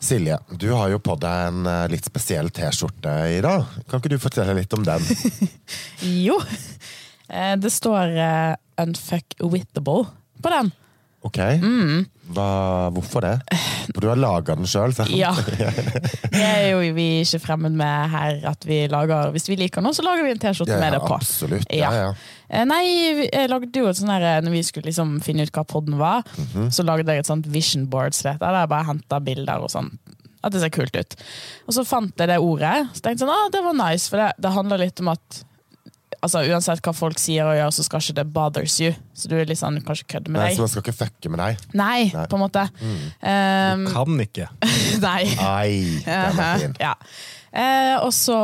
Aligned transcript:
Silje, 0.00 0.38
du 0.54 0.68
har 0.72 0.92
jo 0.92 0.98
på 1.02 1.16
deg 1.18 1.48
en 1.50 1.66
eh, 1.66 1.84
litt 1.90 2.06
spesiell 2.06 2.50
T-skjorte 2.54 3.14
i 3.34 3.40
dag. 3.44 3.64
Kan 3.90 3.98
ikke 4.02 4.12
du 4.14 4.18
fortelle 4.22 4.54
litt 4.58 4.74
om 4.76 4.84
den? 4.86 5.02
Jo. 6.28 6.38
Eh, 7.28 7.56
Det 7.60 7.72
står 7.74 8.14
Unfuck 8.78 9.34
Wittable 9.42 10.06
på 10.42 10.52
den. 10.54 10.70
Ok. 11.26 11.38
Hva, 12.28 12.44
hvorfor 12.94 13.24
det? 13.24 13.32
For 13.88 14.04
du 14.04 14.06
har 14.10 14.18
laga 14.20 14.54
den 14.58 14.68
sjøl, 14.70 14.92
sant? 14.94 15.10
Ja. 15.16 15.32
Det 16.34 16.42
er 16.44 16.66
jo 16.70 16.82
vi 16.94 17.06
ikke 17.24 17.40
fremmed 17.42 17.74
med 17.78 18.10
her 18.12 18.42
at 18.52 18.66
vi 18.68 18.82
lager 18.92 19.32
Hvis 19.34 19.48
vi 19.48 19.56
liker 19.58 19.82
noe, 19.82 19.96
så 19.96 20.04
lager 20.06 20.26
vi 20.26 20.34
en 20.36 20.42
T-skjorte 20.42 20.76
Ja, 20.76 20.80
med 20.82 20.94
det 20.94 21.00
på. 21.02 21.16
Absolutt. 21.16 21.66
Ja, 21.74 21.88
Ja. 21.90 22.02
ja. 22.04 22.12
Eh, 22.48 22.64
Nei, 22.68 22.82
jeg 23.26 23.50
lagde 23.50 23.72
jo 23.82 23.88
et 23.90 23.98
sånn 23.98 24.12
her 24.12 24.44
Når 24.44 24.54
vi 24.54 24.62
skulle 24.68 24.88
liksom 24.92 25.16
finne 25.24 25.42
ut 25.48 25.52
hva 25.56 25.64
podden 25.68 25.98
var, 26.00 26.22
Mhm. 26.38 26.68
så 26.72 26.84
lagde 26.86 27.08
jeg 27.10 27.24
et 27.24 27.30
sånt 27.32 27.46
vision 27.50 27.86
board 27.90 28.12
der 28.22 28.38
jeg 28.38 28.68
bare 28.70 28.84
henta 28.86 29.18
bilder 29.24 29.64
og 29.64 29.70
sånn. 29.74 29.90
At 30.44 30.52
det 30.54 30.60
ser 30.62 30.70
kult 30.70 30.94
ut. 30.94 31.16
Og 31.66 31.74
så 31.74 31.82
fant 31.84 32.14
jeg 32.16 32.28
det 32.30 32.38
ordet. 32.38 32.86
Så 32.94 33.02
tenkte 33.02 33.18
jeg 33.18 33.26
sånn, 33.26 33.34
ah, 33.34 33.48
det 33.50 33.64
var 33.64 33.74
nice, 33.74 34.06
for 34.08 34.16
det, 34.22 34.28
det 34.38 34.52
handler 34.54 34.78
litt 34.78 35.00
om 35.02 35.08
at 35.08 35.42
altså, 36.24 36.42
uansett 36.50 36.82
hva 36.84 36.94
folk 36.96 37.20
sier 37.22 37.48
og 37.48 37.56
gjør, 37.58 37.72
så 37.74 37.86
skal 37.86 38.04
ikke 38.04 38.18
det 38.20 38.26
bothers 38.34 38.76
you. 38.82 38.92
Så 39.14 39.30
du 39.30 39.36
er 39.38 39.48
litt 39.48 39.60
sånn, 39.60 39.80
kanskje 39.86 40.06
kan 40.06 40.18
kødde 40.18 40.34
med 40.34 40.40
Nei, 40.42 40.50
deg. 40.50 40.58
så 40.58 40.66
man 40.66 40.72
skal 40.74 40.84
ikke 40.86 40.98
fucke 40.98 41.32
med 41.34 41.42
deg? 41.42 41.66
Nei, 41.78 41.98
Nei. 42.14 42.26
på 42.30 42.38
en 42.38 42.44
måte. 42.44 42.68
Um, 42.84 43.88
Kan 43.90 44.22
ikke. 44.26 44.48
nei. 45.08 45.24
Ai, 45.42 45.72
den 46.06 46.42
er 46.44 46.64
fin. 46.64 46.78
Ja. 46.82 46.94
Eh, 47.48 47.94
og 48.04 48.10
så 48.12 48.36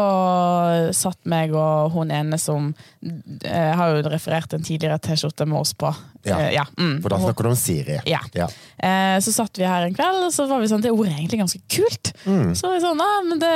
satt 0.97 1.19
meg 1.29 1.53
og 1.53 1.93
hun 1.93 2.09
ene 2.15 2.39
som 2.41 2.71
eh, 3.05 3.73
har 3.77 3.93
jo 3.93 4.01
referert 4.09 4.55
en 4.57 4.65
tidligere 4.65 4.97
T-skjorte 5.05 5.45
med 5.49 5.61
oss 5.61 5.75
på. 5.77 5.91
Ja. 6.25 6.39
Eh, 6.39 6.55
ja. 6.57 6.65
Mm. 6.81 6.97
For 7.05 7.13
da 7.13 7.21
snakker 7.21 7.45
du 7.47 7.51
om 7.53 7.59
Siri. 7.59 7.99
Ja. 8.09 8.23
Ja. 8.37 8.49
Eh, 8.81 9.19
så 9.25 9.35
satt 9.37 9.61
vi 9.61 9.69
her 9.69 9.85
en 9.87 9.97
kveld, 9.97 10.25
og 10.25 10.33
så 10.35 10.49
var 10.51 10.65
vi 10.65 10.71
sånn 10.73 10.83
Det 10.85 10.93
ordet 10.95 11.13
er 11.13 11.21
egentlig 11.21 11.43
ganske 11.45 11.61
kult. 11.69 12.15
Mm. 12.25 12.55
Så 12.57 12.69
var 12.71 12.79
vi 12.79 12.85
sånn, 12.87 13.05
ah, 13.05 13.21
men 13.29 13.45
det 13.45 13.55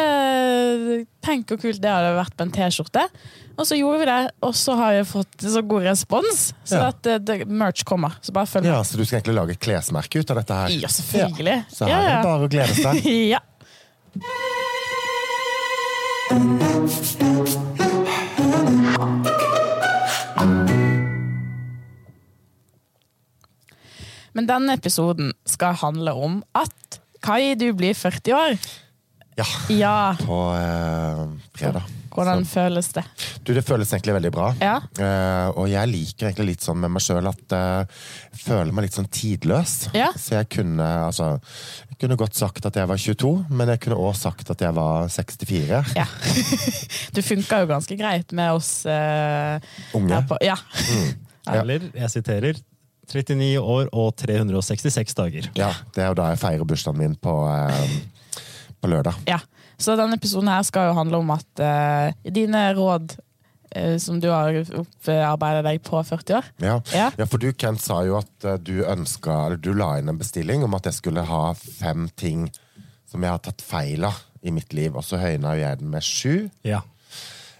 Tenk 1.24 1.48
hvor 1.50 1.60
kult 1.64 1.80
det 1.82 1.90
hadde 1.92 2.14
vært 2.20 2.36
på 2.36 2.44
en 2.44 2.54
T-skjorte. 2.54 3.08
Og 3.58 3.66
så 3.66 3.74
gjorde 3.74 3.98
vi 3.98 4.06
det, 4.06 4.18
og 4.46 4.52
så 4.54 4.74
har 4.78 4.92
vi 4.94 5.04
fått 5.08 5.42
så 5.42 5.62
god 5.66 5.82
respons. 5.88 6.42
Så 6.64 6.76
Ja. 6.78 6.88
at 6.92 7.02
det, 7.02 7.16
det, 7.26 7.38
merch 7.50 7.82
kommer. 7.84 8.14
Så 8.22 8.32
bare 8.32 8.46
følg 8.46 8.64
med. 8.64 8.72
ja, 8.72 8.82
Så 8.84 8.96
du 8.96 9.04
skal 9.04 9.18
egentlig 9.18 9.34
lage 9.34 9.56
et 9.56 9.60
klesmerke 9.60 10.20
ut 10.22 10.30
av 10.30 10.36
dette 10.36 10.54
her? 10.54 10.68
Ja, 10.78 10.88
selvfølgelig. 10.88 11.64
Så 11.74 11.88
her 11.90 11.98
er 11.98 12.16
det 12.16 12.24
bare 12.28 12.46
å 12.46 12.52
glede 12.52 12.74
seg. 12.78 13.02
ja. 13.34 13.40
Men 24.32 24.46
denne 24.48 24.76
episoden 24.78 25.32
skal 25.48 25.78
handle 25.82 26.14
om 26.14 26.40
at 26.58 27.00
Kai, 27.24 27.54
du 27.58 27.72
blir 27.74 27.96
40 27.98 28.34
år. 28.36 28.58
Ja, 29.38 29.46
Ja, 29.70 29.94
på 30.18 30.36
eh, 30.58 31.20
fredag. 31.54 31.82
hvordan 32.10 32.44
Så- 32.44 32.50
føles 32.58 32.88
det? 32.92 33.04
Du, 33.44 33.52
Det 33.54 33.62
føles 33.64 33.92
egentlig 33.92 34.14
veldig 34.16 34.32
bra. 34.34 34.48
Ja. 34.60 34.76
Eh, 34.98 35.48
og 35.56 35.68
jeg 35.70 35.88
liker 35.88 36.26
egentlig 36.28 36.46
litt 36.56 36.60
sånn 36.66 36.80
med 36.82 36.90
meg 36.90 37.02
sjøl 37.04 37.28
at 37.30 37.52
eh, 37.54 37.84
jeg 38.34 38.40
føler 38.42 38.72
meg 38.74 38.82
litt 38.88 38.96
sånn 38.98 39.08
tidløs. 39.08 39.76
Ja. 39.94 40.10
Så 40.18 40.34
jeg 40.40 40.48
kunne 40.50 40.82
altså 41.06 41.40
Jeg 41.88 41.98
kunne 42.02 42.16
godt 42.18 42.34
sagt 42.34 42.66
at 42.66 42.74
jeg 42.78 42.86
var 42.88 42.96
22, 42.96 43.46
men 43.50 43.68
jeg 43.68 43.80
kunne 43.80 43.96
òg 43.98 44.14
sagt 44.16 44.50
at 44.50 44.60
jeg 44.60 44.74
var 44.74 45.08
64. 45.08 45.94
Ja. 45.96 46.06
Du 47.14 47.22
funka 47.22 47.60
jo 47.62 47.66
ganske 47.70 47.96
greit 47.98 48.32
med 48.32 48.52
oss 48.52 48.84
eh, 48.86 49.58
Unge. 49.94 50.20
på 50.28 50.36
Ja. 50.42 50.56
Ja. 51.46 51.60
Eller, 51.62 51.80
jeg 51.94 52.10
siterer, 52.10 52.54
39 53.08 53.56
år 53.58 53.88
og 53.96 54.14
366 54.20 55.14
dager. 55.16 55.46
Ja, 55.56 55.72
Det 55.94 56.02
er 56.04 56.08
jo 56.10 56.14
da 56.18 56.26
jeg 56.34 56.38
feirer 56.42 56.66
bursdagen 56.68 56.98
min 56.98 57.14
på, 57.16 57.32
eh, 57.48 57.88
på 58.82 58.90
lørdag. 58.92 59.14
ja. 59.28 59.40
Så 59.78 59.94
denne 59.94 60.16
episoden 60.18 60.48
her 60.50 60.64
skal 60.66 60.88
jo 60.88 60.94
handle 60.96 61.20
om 61.22 61.28
at 61.30 61.60
eh, 61.62 62.30
dine 62.34 62.64
råd 62.74 63.12
eh, 63.78 63.94
som 64.02 64.16
du 64.18 64.26
har 64.26 64.56
opparbeidet 64.74 65.62
deg 65.68 65.82
på 65.86 66.00
40 66.02 66.34
år. 66.34 66.48
Ja. 66.58 66.72
Ja. 66.90 67.04
ja, 67.14 67.26
for 67.30 67.38
du 67.38 67.52
Kent 67.54 67.78
sa 67.84 68.00
jo 68.02 68.16
at 68.18 68.42
eh, 68.44 68.56
du 68.58 68.80
ønska, 68.82 69.36
eller 69.46 69.60
du 69.62 69.70
la 69.78 69.92
inn 70.00 70.10
en 70.10 70.18
bestilling 70.18 70.64
om 70.66 70.74
at 70.74 70.88
jeg 70.90 70.96
skulle 70.98 71.22
ha 71.28 71.44
fem 71.54 72.08
ting 72.18 72.48
som 73.06 73.22
jeg 73.22 73.30
har 73.30 73.38
tatt 73.46 73.62
feil 73.62 74.02
av 74.10 74.18
i 74.42 74.50
mitt 74.54 74.74
liv, 74.74 74.98
og 74.98 75.06
så 75.06 75.18
høyna 75.22 75.54
jo 75.54 75.62
jeg 75.62 75.78
den 75.84 75.94
med 75.94 76.02
sju. 76.02 76.34
Ja. 76.66 76.82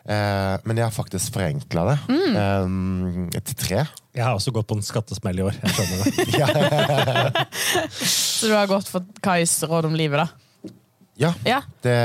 Eh, 0.09 0.57
men 0.67 0.75
jeg 0.81 0.89
har 0.89 0.95
faktisk 0.99 1.39
forenkla 1.39 1.87
det 1.93 1.97
Mm. 2.11 3.31
eh, 3.31 3.41
til 3.47 3.57
tre. 3.63 3.85
Jeg 4.19 4.25
har 4.27 4.35
også 4.35 4.51
gått 4.59 4.67
på 4.67 4.75
en 4.75 4.83
skattesmell 4.83 5.39
i 5.39 5.47
år. 5.47 5.55
Jeg 5.63 5.71
skjønner 5.71 6.03
det. 6.03 7.47
Så 8.03 8.51
du 8.51 8.55
har 8.59 8.67
gått 8.67 8.91
for 8.91 9.07
Kais 9.23 9.55
råd 9.71 9.87
om 9.87 9.95
livet, 9.95 10.19
da? 10.27 10.29
Ja, 11.19 11.33
Ja. 11.45 11.61
det, 11.83 11.97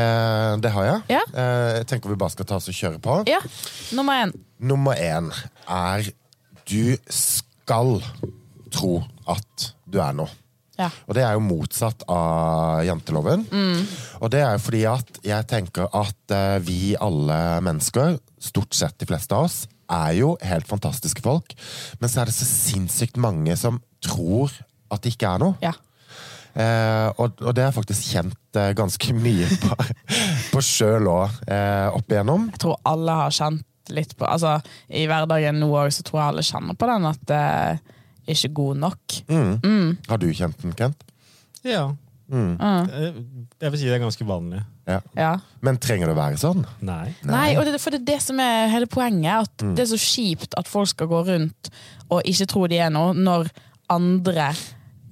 det 0.64 0.72
har 0.74 0.86
jeg. 0.88 1.02
Ja. 1.14 1.22
Eh, 1.34 1.72
jeg 1.80 1.88
tenker 1.92 2.10
vi 2.10 2.16
bare 2.18 2.34
skal 2.34 2.46
ta 2.50 2.56
oss 2.58 2.68
og 2.72 2.78
kjøre 2.78 3.00
på. 3.04 3.20
ja. 3.30 3.40
Nummer 3.94 4.14
én. 4.26 4.32
Nummer 4.60 4.96
én 4.98 5.32
er 5.70 6.08
du 6.66 6.96
skal 7.12 8.00
tro 8.74 9.04
at 9.30 9.68
du 9.86 10.00
er 10.02 10.14
noe. 10.18 10.30
Ja. 10.80 10.88
Og 11.06 11.14
det 11.14 11.22
er 11.22 11.36
jo 11.38 11.44
motsatt 11.46 12.02
av 12.10 12.82
janteloven. 12.88 13.44
Og 14.20 14.32
det 14.34 14.40
er 14.42 14.56
jo 14.56 14.64
fordi 14.66 14.82
at 14.90 15.20
jeg 15.24 15.46
tenker 15.52 15.86
at 15.94 16.34
eh, 16.34 16.58
vi 16.66 16.96
alle 16.98 17.38
mennesker, 17.62 18.18
stort 18.42 18.74
sett 18.74 18.98
de 18.98 19.06
fleste 19.12 19.36
av 19.38 19.46
oss, 19.46 19.60
er 19.94 20.16
jo 20.18 20.32
helt 20.42 20.66
fantastiske 20.66 21.22
folk. 21.22 21.54
Men 22.02 22.10
så 22.10 22.24
er 22.24 22.32
det 22.32 22.34
så 22.40 22.48
sinnssykt 22.50 23.20
mange 23.22 23.54
som 23.60 23.78
tror 24.02 24.50
at 24.90 25.04
det 25.06 25.14
ikke 25.14 25.30
er 25.36 25.44
noe. 25.46 25.58
ja. 25.62 25.76
Eh, 26.54 27.08
og, 27.18 27.40
og 27.42 27.54
det 27.56 27.64
har 27.64 27.72
jeg 27.72 27.78
faktisk 27.80 28.10
kjent 28.14 28.60
eh, 28.62 28.74
ganske 28.78 29.16
mye 29.26 29.48
på, 29.64 29.78
på 30.54 30.64
sjøl 30.66 31.10
òg, 31.10 31.40
eh, 31.50 31.88
opp 31.94 32.14
igjennom. 32.14 32.50
Jeg 32.54 32.62
tror 32.66 32.78
alle 32.90 33.18
har 33.24 33.34
kjent 33.34 33.66
litt 33.94 34.14
på 34.16 34.28
Altså, 34.30 34.60
I 34.88 35.08
hverdagen 35.10 35.58
nå 35.60 35.68
òg, 35.76 35.90
så 35.92 36.06
tror 36.08 36.22
jeg 36.22 36.34
alle 36.34 36.46
kjenner 36.48 36.78
på 36.80 36.88
den 36.88 37.10
at 37.10 37.26
det 37.28 37.42
er 37.42 37.82
ikke 38.32 38.54
god 38.62 38.80
nok. 38.86 39.18
Har 40.08 40.22
du 40.22 40.30
kjent 40.32 40.62
den, 40.64 40.76
Kent? 40.78 41.04
Ja. 41.68 41.90
Mm. 42.32 42.54
Jeg 42.56 43.74
vil 43.74 43.80
si 43.82 43.90
det 43.90 43.98
er 43.98 44.06
ganske 44.06 44.26
vanlig. 44.26 44.62
Ja. 44.88 45.02
Ja. 45.18 45.34
Men 45.64 45.78
trenger 45.84 46.08
det 46.10 46.16
å 46.16 46.20
være 46.22 46.40
sånn? 46.40 46.64
Nei. 46.84 47.12
Nei, 47.28 47.50
og 47.60 47.68
det, 47.68 47.76
for 47.84 47.92
det 47.94 48.02
er 48.02 48.08
det 48.14 48.22
som 48.24 48.40
er 48.44 48.72
hele 48.72 48.88
poenget. 48.92 49.50
At 49.50 49.66
Det 49.76 49.84
er 49.84 49.92
så 49.92 50.00
kjipt 50.00 50.56
at 50.60 50.72
folk 50.72 50.92
skal 50.92 51.12
gå 51.12 51.20
rundt 51.28 51.70
og 52.08 52.24
ikke 52.30 52.48
tro 52.52 52.66
de 52.72 52.80
er 52.84 52.92
noe, 52.94 53.12
når 53.16 53.52
andre 53.92 54.52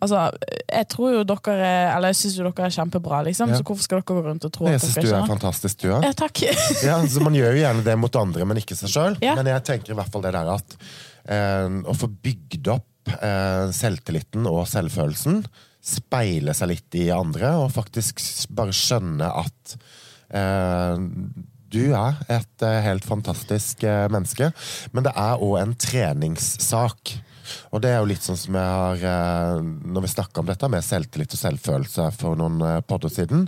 Altså, 0.02 0.22
Jeg 0.66 0.88
tror 0.90 1.14
jo 1.14 1.24
dere 1.30 1.56
er 1.62 1.92
Eller 1.96 2.12
jeg 2.14 2.20
syns 2.24 2.38
jo 2.40 2.46
dere 2.48 2.68
er 2.68 2.74
kjempebra, 2.74 3.22
liksom. 3.28 3.52
Ja. 3.54 3.60
Så 3.60 3.66
hvorfor 3.68 3.86
skal 3.86 4.02
dere 4.02 4.08
gå 4.10 4.24
rundt 4.26 4.48
og 4.48 4.54
tro 4.56 4.68
Jeg 4.68 4.80
at 4.80 4.86
dere 4.86 4.94
dere 4.96 5.02
Jeg 5.02 5.08
syns 5.08 5.14
er 5.14 5.24
er 5.24 5.32
fantastisk, 5.36 5.82
du 5.84 5.90
òg. 5.94 6.08
Ja, 6.08 6.14
takk. 6.18 6.44
Ja, 6.88 6.98
så 7.06 7.24
man 7.24 7.38
gjør 7.38 7.54
jo 7.54 7.62
gjerne 7.62 7.86
det 7.86 7.98
mot 8.02 8.18
andre, 8.18 8.48
men 8.50 8.62
ikke 8.62 8.78
seg 8.80 8.94
sjøl. 8.94 9.20
Ja. 9.24 9.36
Men 9.38 9.52
jeg 9.52 9.66
tenker 9.68 9.94
i 9.94 10.00
hvert 10.00 10.12
fall 10.14 10.26
det 10.26 10.34
der 10.36 10.50
at 10.56 10.78
eh, 11.30 11.78
å 11.86 11.96
få 11.98 12.10
bygd 12.10 12.72
opp 12.74 13.14
eh, 13.20 13.68
selvtilliten 13.76 14.50
og 14.50 14.64
selvfølelsen, 14.72 15.44
speile 15.82 16.54
seg 16.58 16.74
litt 16.74 16.98
i 17.00 17.08
andre, 17.14 17.56
og 17.62 17.72
faktisk 17.74 18.22
bare 18.54 18.74
skjønne 18.76 19.30
at 19.42 19.78
eh, 20.38 21.08
du 21.72 21.84
er 21.96 22.20
et 22.32 22.66
eh, 22.68 22.80
helt 22.86 23.06
fantastisk 23.08 23.86
eh, 23.88 24.06
menneske, 24.12 24.52
men 24.92 25.08
det 25.08 25.14
er 25.16 25.42
òg 25.42 25.58
en 25.62 25.76
treningssak. 25.80 27.16
Og 27.72 27.84
det 27.84 27.92
er 27.94 28.00
jo 28.02 28.10
litt 28.10 28.26
sånn 28.26 28.40
som 28.40 28.58
jeg 28.58 28.76
har 28.76 29.06
eh, 29.12 29.64
Når 29.96 30.06
vi 30.06 30.12
snakka 30.12 30.42
om 30.42 30.50
dette 30.50 30.70
med 30.72 30.86
selvtillit 30.86 31.36
og 31.36 31.42
selvfølelse 31.42 32.08
for 32.18 32.40
noen 32.40 32.62
eh, 32.68 32.80
podder 32.86 33.14
siden, 33.14 33.48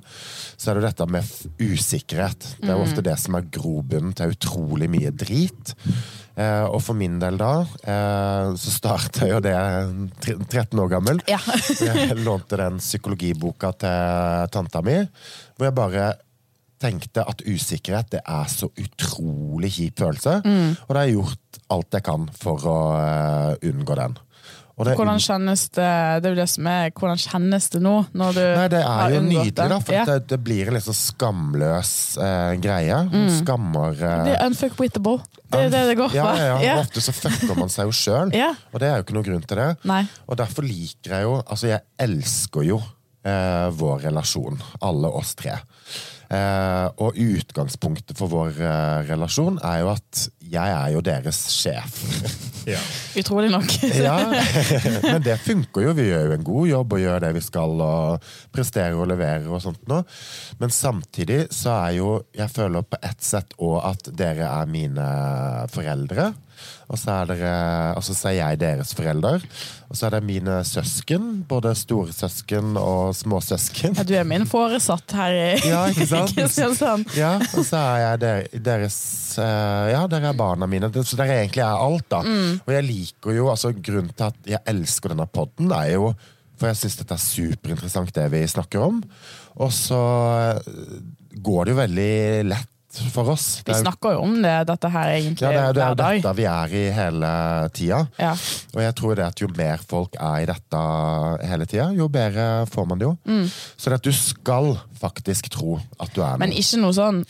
så 0.55 0.71
er 0.71 0.75
det 0.75 0.83
jo 0.83 0.89
dette 0.89 1.09
med 1.15 1.31
usikkerhet. 1.61 2.49
Det 2.59 2.69
er 2.69 2.77
jo 2.77 2.87
ofte 2.87 3.05
det 3.05 3.15
som 3.21 3.37
er 3.37 3.47
grobunnen 3.53 4.15
til 4.17 4.35
utrolig 4.35 4.89
mye 4.91 5.13
drit. 5.15 5.73
Eh, 6.33 6.65
og 6.65 6.79
for 6.81 6.97
min 6.97 7.19
del 7.21 7.37
da, 7.37 7.53
eh, 7.61 8.53
så 8.57 8.73
starta 8.73 9.27
jo 9.29 9.39
det 9.43 9.53
13 10.25 10.79
år 10.81 10.89
gammel. 10.95 11.21
Ja. 11.29 11.39
Jeg 11.83 12.17
lånte 12.23 12.57
den 12.59 12.79
psykologiboka 12.81 13.73
til 13.83 14.47
tanta 14.53 14.81
mi, 14.85 14.97
hvor 15.55 15.69
jeg 15.69 15.77
bare 15.77 16.07
tenkte 16.83 17.23
at 17.27 17.41
usikkerhet 17.47 18.11
det 18.17 18.21
er 18.27 18.51
så 18.51 18.67
utrolig 18.79 19.71
kjip 19.79 20.03
følelse. 20.03 20.35
Og 20.43 20.91
da 20.93 20.99
har 20.99 21.07
jeg 21.09 21.17
gjort 21.17 21.63
alt 21.73 21.97
jeg 21.97 22.05
kan 22.11 22.27
for 22.43 22.67
å 22.69 22.77
eh, 22.99 23.69
unngå 23.71 23.97
den. 24.03 24.19
Og 24.73 24.87
det, 24.87 24.95
Hvordan 24.97 25.19
kjennes 25.21 25.67
det 25.77 25.87
Det 26.23 26.29
er 26.31 26.37
det 26.39 26.45
som 26.49 26.65
er 26.65 26.87
Hvordan 26.97 27.19
kjennes 27.21 27.67
det 27.75 27.81
nå, 27.85 27.91
når 28.17 28.31
du 28.33 28.39
Nei, 28.41 28.63
det 28.73 28.79
er 28.81 29.11
jo 29.13 29.19
nydelig, 29.21 29.53
da. 29.69 29.77
For 29.85 29.93
Ja. 29.93 30.05
det, 30.09 30.15
det 30.31 30.39
blir 30.41 30.71
en 30.71 30.73
litt 30.73 30.87
sånn 30.87 30.97
skamløs 30.97 31.91
eh, 32.17 32.55
greie. 32.63 32.97
Skammer 33.37 33.93
eh, 33.93 34.23
Det 34.25 34.33
er 34.33 34.47
unfuckwittable. 34.49 35.19
Det 35.53 35.59
er 35.67 35.69
det 35.75 35.83
det 35.91 35.95
går 35.99 36.09
for. 36.09 36.17
ja, 36.17 36.33
ja. 36.41 36.57
Ja. 36.65 36.73
Og 36.79 36.87
Ofte 36.87 37.03
så 37.05 37.13
fucker 37.13 37.53
man 37.61 37.69
seg 37.69 37.85
jo 37.85 37.93
sjøl, 37.93 38.33
Ja. 38.41 38.49
og 38.73 38.81
det 38.81 38.89
er 38.89 38.97
jo 38.97 39.05
ikke 39.05 39.17
noen 39.19 39.27
grunn 39.29 39.45
til 39.45 39.61
det. 39.61 39.69
Nei. 39.93 40.01
Og 40.25 40.41
derfor 40.41 40.65
liker 40.65 41.19
jeg 41.19 41.27
jo 41.29 41.35
Altså, 41.43 41.69
jeg 41.75 41.85
elsker 42.07 42.65
jo 42.71 42.81
eh, 42.81 43.69
vår 43.77 44.07
relasjon. 44.09 44.57
Alle 44.81 45.13
oss 45.21 45.35
tre. 45.37 45.53
Eh, 46.31 46.87
og 47.03 47.17
utgangspunktet 47.19 48.17
for 48.17 48.31
vår 48.31 48.55
eh, 48.63 49.03
relasjon 49.09 49.59
er 49.65 49.83
jo 49.83 49.91
at 49.91 50.23
jeg 50.53 50.75
er 50.77 50.93
jo 50.95 51.03
deres 51.05 51.45
sjef. 51.53 52.01
Ja. 52.63 52.79
Utrolig 53.19 53.49
nok. 53.51 53.67
ja, 54.05 54.13
Men 55.03 55.23
det 55.25 55.33
funker 55.43 55.83
jo. 55.83 55.89
Vi 55.97 56.05
gjør 56.07 56.29
jo 56.29 56.35
en 56.37 56.45
god 56.47 56.67
jobb 56.69 56.93
og 56.95 57.01
gjør 57.01 57.17
det 57.25 57.31
vi 57.35 57.41
skal 57.43 57.83
og 57.83 58.29
presterer 58.55 58.95
og 58.95 59.09
leverer 59.11 59.49
og 59.51 59.59
sånt 59.65 59.81
noe. 59.91 60.05
Men 60.61 60.71
samtidig 60.71 61.41
så 61.51 61.73
er 61.89 61.97
jo 61.97 62.13
Jeg 62.31 62.47
føler 62.55 62.87
på 62.87 63.01
ett 63.03 63.19
sett 63.19 63.51
òg 63.59 63.81
at 63.83 64.07
dere 64.15 64.47
er 64.47 64.71
mine 64.71 65.09
foreldre. 65.75 66.29
Og 66.93 66.99
så 67.01 67.09
er, 67.09 67.29
dere, 67.31 67.53
og 67.97 68.03
så 68.05 68.13
er 68.29 68.35
jeg 68.37 68.59
deres 68.61 68.91
forelder. 68.93 69.41
Og 69.89 69.97
så 69.97 70.05
er 70.05 70.13
det 70.13 70.19
mine 70.27 70.59
søsken. 70.67 71.39
Både 71.49 71.71
storesøsken 71.77 72.75
og 72.77 73.15
småsøsken. 73.17 73.95
Ja, 73.97 74.05
du 74.05 74.13
er 74.19 74.27
min 74.29 74.45
foresatt 74.49 75.15
her 75.17 75.33
i 75.33 75.47
Ja, 75.65 75.79
ikke 75.91 76.05
sant? 76.11 76.35
Kristiansand. 76.37 77.09
Ja, 77.17 77.31
og 77.41 77.65
så 77.65 77.81
er 77.81 78.03
jeg 78.03 78.21
der, 78.21 78.45
deres 78.69 78.99
eh, 79.41 79.89
Ja, 79.95 80.03
dere 80.11 80.29
er 80.35 80.37
barna 80.37 80.69
mine. 80.69 80.91
Så 81.01 81.17
dere 81.17 81.39
egentlig 81.41 81.65
er 81.65 81.81
alt, 81.81 82.05
da. 82.13 82.21
Og 82.61 82.69
jeg 82.75 82.85
liker 82.91 83.39
jo 83.39 83.49
altså 83.53 83.73
Grunnen 83.73 84.13
til 84.13 84.29
at 84.29 84.53
jeg 84.53 84.61
elsker 84.69 85.15
denne 85.15 85.25
podden, 85.33 85.73
er 85.73 85.95
jo 85.95 86.11
For 86.61 86.69
jeg 86.69 86.77
syns 86.83 86.99
dette 87.01 87.17
er 87.17 87.23
superinteressant, 87.23 88.13
det 88.13 88.27
vi 88.35 88.43
snakker 88.53 88.85
om. 88.85 89.01
Og 89.65 89.73
så 89.73 90.03
eh, 90.53 91.01
går 91.41 91.65
det 91.65 91.73
jo 91.73 91.81
veldig 91.81 92.13
lett 92.53 92.69
for 93.13 93.33
oss. 93.33 93.47
Vi 93.65 93.73
er 93.73 93.81
snakker 93.81 94.15
jo 94.15 94.23
om 94.25 94.35
det, 94.43 94.53
dette 94.69 94.91
her 94.93 95.13
egentlig 95.15 95.45
ja, 95.47 95.51
det 95.51 95.61
er, 95.63 95.73
det 95.73 95.81
er 95.81 95.87
hver 95.87 95.93
jo 95.93 95.99
dag. 96.01 96.19
dette 96.19 96.35
vi 96.37 96.47
er 96.51 96.75
i 96.77 96.83
hele 96.97 97.31
tida. 97.73 97.99
Ja. 98.21 98.31
Og 98.75 98.81
jeg 98.85 98.95
tror 98.99 99.19
det 99.19 99.27
at 99.27 99.43
jo 99.43 99.49
mer 99.57 99.83
folk 99.89 100.17
er 100.19 100.43
i 100.43 100.47
dette 100.49 100.83
hele 101.49 101.69
tida, 101.69 101.89
jo 101.97 102.09
bedre 102.13 102.47
får 102.69 102.89
man 102.89 103.01
det 103.01 103.09
jo. 103.09 103.15
Mm. 103.25 103.45
Så 103.49 103.89
det 103.89 104.01
at 104.01 104.07
du 104.07 104.13
skal 104.15 104.73
faktisk 105.01 105.49
tro 105.53 105.77
at 105.99 106.13
du 106.15 106.21
er 106.23 106.39
Men 106.41 106.53
ikke 106.55 106.81
noe 106.83 106.95
sånn 106.95 107.23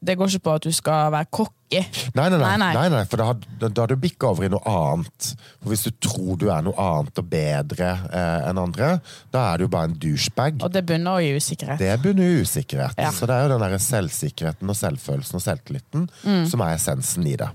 Det 0.00 0.14
går 0.16 0.30
ikke 0.32 0.44
på 0.46 0.52
at 0.56 0.64
du 0.64 0.72
skal 0.72 1.10
være 1.12 1.28
cocky. 1.30 1.80
Nei, 2.16 2.28
nei, 2.32 2.38
nei, 2.40 2.54
Nei, 2.56 2.70
nei. 2.72 2.84
nei, 2.94 3.02
for 3.06 3.20
da 3.20 3.26
har 3.28 3.36
da 3.60 3.68
da 3.68 3.82
har 3.84 3.90
du 3.92 3.98
bikka 4.00 4.30
over 4.32 4.46
i 4.46 4.48
noe 4.50 4.62
annet. 4.66 5.28
For 5.60 5.68
Hvis 5.74 5.84
du 5.86 5.90
tror 6.08 6.38
du 6.40 6.46
er 6.50 6.64
noe 6.64 6.72
annet 6.80 7.20
og 7.20 7.28
bedre 7.30 7.90
eh, 8.08 8.48
enn 8.48 8.58
andre, 8.62 8.88
da 9.30 9.44
er 9.52 9.60
du 9.60 9.68
bare 9.68 9.90
en 9.90 9.98
douchebag. 10.00 10.62
Og 10.64 10.72
det 10.72 10.86
bunner 10.88 11.20
i 11.20 11.34
usikkerhet. 11.36 11.78
Det 11.84 11.92
bunner 12.02 12.24
i 12.32 12.40
usikkerhet. 12.46 12.96
Ja. 12.98 13.12
Så 13.12 13.28
det 13.28 13.36
er 13.36 13.44
jo 13.46 13.52
den 13.58 13.66
der 13.68 13.76
selvsikkerheten 13.78 14.72
og 14.72 14.80
selvfølelsen 14.80 15.36
og 15.36 15.44
selvtilliten 15.44 16.08
Mm. 16.24 16.46
som 16.48 16.60
er 16.64 16.74
essensen 16.80 17.26
i 17.28 17.36
det. 17.36 17.50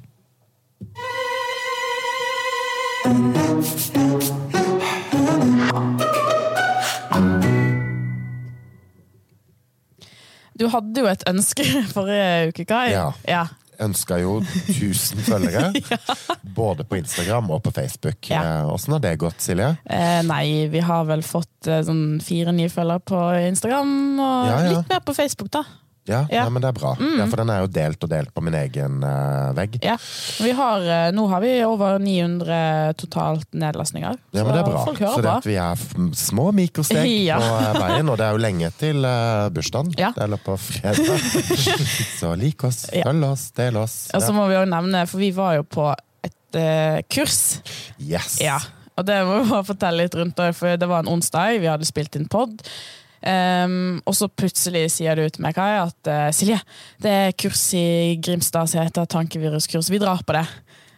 Du 10.60 10.68
hadde 10.72 11.04
jo 11.04 11.07
et 11.12 11.24
ønske 11.30 11.66
forrige 11.96 12.50
uke, 12.52 12.66
Kai. 12.69 12.90
Ja. 12.94 13.10
ja. 13.28 13.46
Ønska 13.84 14.16
jo 14.22 14.38
1000 14.40 15.19
følgere, 15.28 15.74
både 16.56 16.86
på 16.88 16.96
Instagram 17.02 17.50
og 17.52 17.60
på 17.66 17.74
Facebook. 17.75 18.30
Ja. 18.31 18.62
Eh, 18.62 18.69
Åssen 18.72 18.96
har 18.96 19.02
det 19.04 19.18
gått, 19.19 19.42
Silje? 19.44 19.74
Eh, 19.84 20.22
nei, 20.24 20.68
vi 20.72 20.80
har 20.80 21.04
vel 21.10 21.25
fått 21.28 21.68
eh, 21.68 21.81
sånn 21.84 22.22
fire 22.24 22.54
nye 22.56 22.72
følgere 22.72 23.04
på 23.04 23.19
Instagram, 23.50 23.92
og 24.16 24.48
Ja, 24.48 24.62
ja. 24.63 24.78
litt 24.78 24.94
mer 24.96 25.04
på 25.04 25.18
Facebook, 25.18 25.52
da. 25.52 25.66
Ja, 26.06 26.25
Ja. 26.30 26.46
Mm. 26.46 26.46
Nei, 26.46 26.50
men 26.54 26.62
det 26.62 26.69
er 26.69 26.75
bra. 26.78 26.92
Ja, 27.18 27.25
for 27.31 27.42
den 27.42 27.50
er 27.50 27.62
jo 27.63 27.69
delt 27.74 28.04
og 28.06 28.10
delt 28.12 28.34
på 28.36 28.42
min 28.46 28.54
egen 28.60 29.00
uh, 29.04 29.54
vegg. 29.57 29.80
Ja. 29.81 29.96
Vi 30.42 30.52
har, 30.54 30.84
uh, 30.86 31.07
nå 31.16 31.25
har 31.31 31.42
vi 31.42 31.52
over 31.66 31.98
900 32.00 32.94
totalt 33.02 33.48
nedlastninger. 33.57 34.19
Ja, 34.36 34.44
men 34.44 34.54
det 34.54 34.62
er 34.62 34.69
bra. 34.69 34.84
folk 34.86 35.02
Så 35.02 35.24
det 35.25 35.31
at 35.34 35.50
vi 35.50 35.57
er 35.62 35.86
små 36.19 36.52
mikrosteg 36.56 37.10
Ja. 37.30 37.40
på 37.42 37.57
eh, 37.57 37.80
veien, 37.81 38.10
og 38.12 38.19
det 38.22 38.28
er 38.28 38.38
jo 38.38 38.44
lenge 38.44 38.69
til 38.78 39.07
bursdagen. 39.56 39.94
Ja. 39.98 40.12
Det 40.16 40.28
er 40.28 40.38
på 40.46 40.57
fredag. 40.62 41.25
Så 42.19 42.34
lik 42.40 42.63
oss, 42.68 42.86
følg 42.92 43.25
oss, 43.28 43.50
del 43.57 43.78
oss. 43.81 43.96
Og 44.13 44.22
så 44.22 44.36
må 44.36 44.46
vi 44.52 44.60
jo 44.60 44.66
nevne, 44.69 45.06
for 45.10 45.22
vi 45.22 45.31
var 45.36 45.57
jo 45.57 45.66
på 45.68 45.90
et 46.25 46.60
kurs. 47.12 47.40
Yes! 48.00 48.38
Ja, 48.44 48.60
og 48.96 49.07
det 49.07 49.18
må 49.28 49.42
vi 49.42 49.50
bare 49.50 49.66
fortelle 49.68 50.06
litt 50.06 50.16
rundt, 50.16 50.40
for 50.56 50.78
det 50.80 50.88
var 50.90 51.04
en 51.04 51.12
onsdag, 51.18 51.57
vi 51.63 51.72
hadde 51.72 51.88
spilt 51.88 52.16
inn 52.19 52.30
pod. 52.31 52.62
Um, 53.25 54.04
og 54.06 54.13
så 54.13 54.27
plutselig 54.30 54.83
sier 54.94 55.18
du 55.18 55.25
til 55.33 55.42
meg, 55.42 55.56
Kai, 55.57 55.80
at 55.81 56.10
uh, 56.12 56.27
Silje, 56.36 56.60
det 57.01 57.13
er 57.24 57.33
kurs 57.33 57.63
i 57.74 58.19
Grimstad 58.22 58.69
som 58.69 58.83
heter 58.83 59.07
tankeviruskurs. 59.10 59.89
Vi 59.89 60.01
drar 60.01 60.22
på 60.22 60.36
det. 60.38 60.45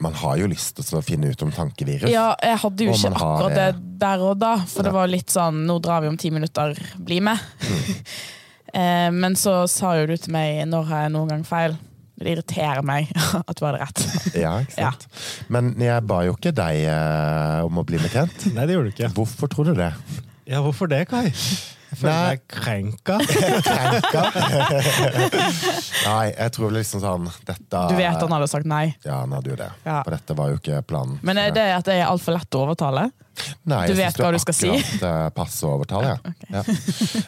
Man 0.03 0.13
har 0.13 0.35
jo 0.37 0.49
lyst 0.51 0.77
til 0.77 0.99
å 0.99 1.01
finne 1.01 1.31
ut 1.31 1.43
om 1.45 1.53
tankevirus. 1.55 2.09
Ja, 2.11 2.33
jeg 2.43 2.59
hadde 2.61 2.85
jo 2.85 2.93
Og 2.93 2.99
ikke 2.99 3.13
akkurat 3.15 3.55
det 3.57 3.69
der 4.03 4.25
og 4.27 4.35
da, 4.41 4.53
for 4.69 4.85
det 4.85 4.91
var 4.93 5.09
litt 5.09 5.33
sånn 5.33 5.63
Nå 5.65 5.79
drar 5.81 6.03
vi 6.03 6.11
om 6.11 6.19
ti 6.19 6.29
minutter, 6.33 6.75
bli 7.01 7.21
med. 7.25 7.39
Mm. 7.63 8.01
uh, 8.75 9.09
Men 9.23 9.37
så 9.39 9.61
sa 9.71 9.95
jo 10.01 10.09
du 10.11 10.17
til 10.19 10.35
meg 10.35 10.65
når 10.67 10.91
har 10.91 11.07
jeg 11.07 11.15
noen 11.15 11.31
gang 11.31 11.47
feil. 11.47 11.79
Det 12.17 12.33
irriterer 12.33 12.83
meg 12.85 13.07
at 13.49 13.55
du 13.55 13.63
hadde 13.63 13.79
rett. 13.85 14.03
Ja, 14.35 14.57
ikke 14.65 14.75
sant? 14.75 15.07
Men 15.53 15.71
jeg 15.79 16.03
ba 16.11 16.19
jo 16.27 16.35
ikke 16.35 16.51
deg 16.59 16.83
uh, 16.91 17.63
om 17.69 17.79
å 17.79 17.87
bli 17.87 18.03
med 18.03 18.11
Kent. 18.11 18.49
Nei, 18.51 18.67
det 18.67 18.75
gjorde 18.75 18.91
du 18.91 18.95
ikke. 18.97 19.11
Hvorfor 19.15 19.53
tror 19.55 19.71
du 19.71 19.77
det? 19.79 19.93
Ja, 20.47 20.59
hvorfor 20.65 20.91
det, 20.91 21.05
Kai? 21.07 21.31
Jeg 21.87 21.99
føler 22.01 22.13
Nei. 22.13 22.27
meg 22.27 22.41
krenka. 22.51 23.17
Krenka? 23.67 24.23
Nei, 26.07 26.25
jeg 26.33 26.53
tror 26.57 26.73
liksom 26.75 27.03
sånn 27.03 27.29
dette 27.47 27.83
Du 27.91 27.95
vet 27.95 28.19
han 28.19 28.35
hadde 28.35 28.49
sagt 28.51 28.67
nei. 28.67 28.89
Ja, 29.05 29.21
han 29.21 29.35
hadde 29.37 29.53
jo 29.53 29.59
det. 29.59 29.69
Ja. 29.85 30.01
For 30.01 30.15
dette 30.17 30.35
var 30.37 30.51
jo 30.51 30.59
ikke 30.59 30.81
planen. 30.87 31.21
Men 31.27 31.39
er 31.41 31.55
det 31.55 31.67
at 31.77 31.87
det 31.87 31.95
er 32.01 32.09
altfor 32.09 32.35
lett 32.35 32.57
å 32.59 32.65
overtale? 32.67 33.07
Nei, 33.67 33.87
Du 33.87 33.93
jeg 33.93 33.97
vet 33.99 34.17
hva 34.21 34.31
du 34.33 34.39
skal 34.39 34.53
si? 34.57 34.69
akkurat, 34.69 35.03
eh, 35.07 35.29
passe 35.35 35.63
overtale, 35.67 36.13
ja. 36.15 36.17
ja. 36.57 36.63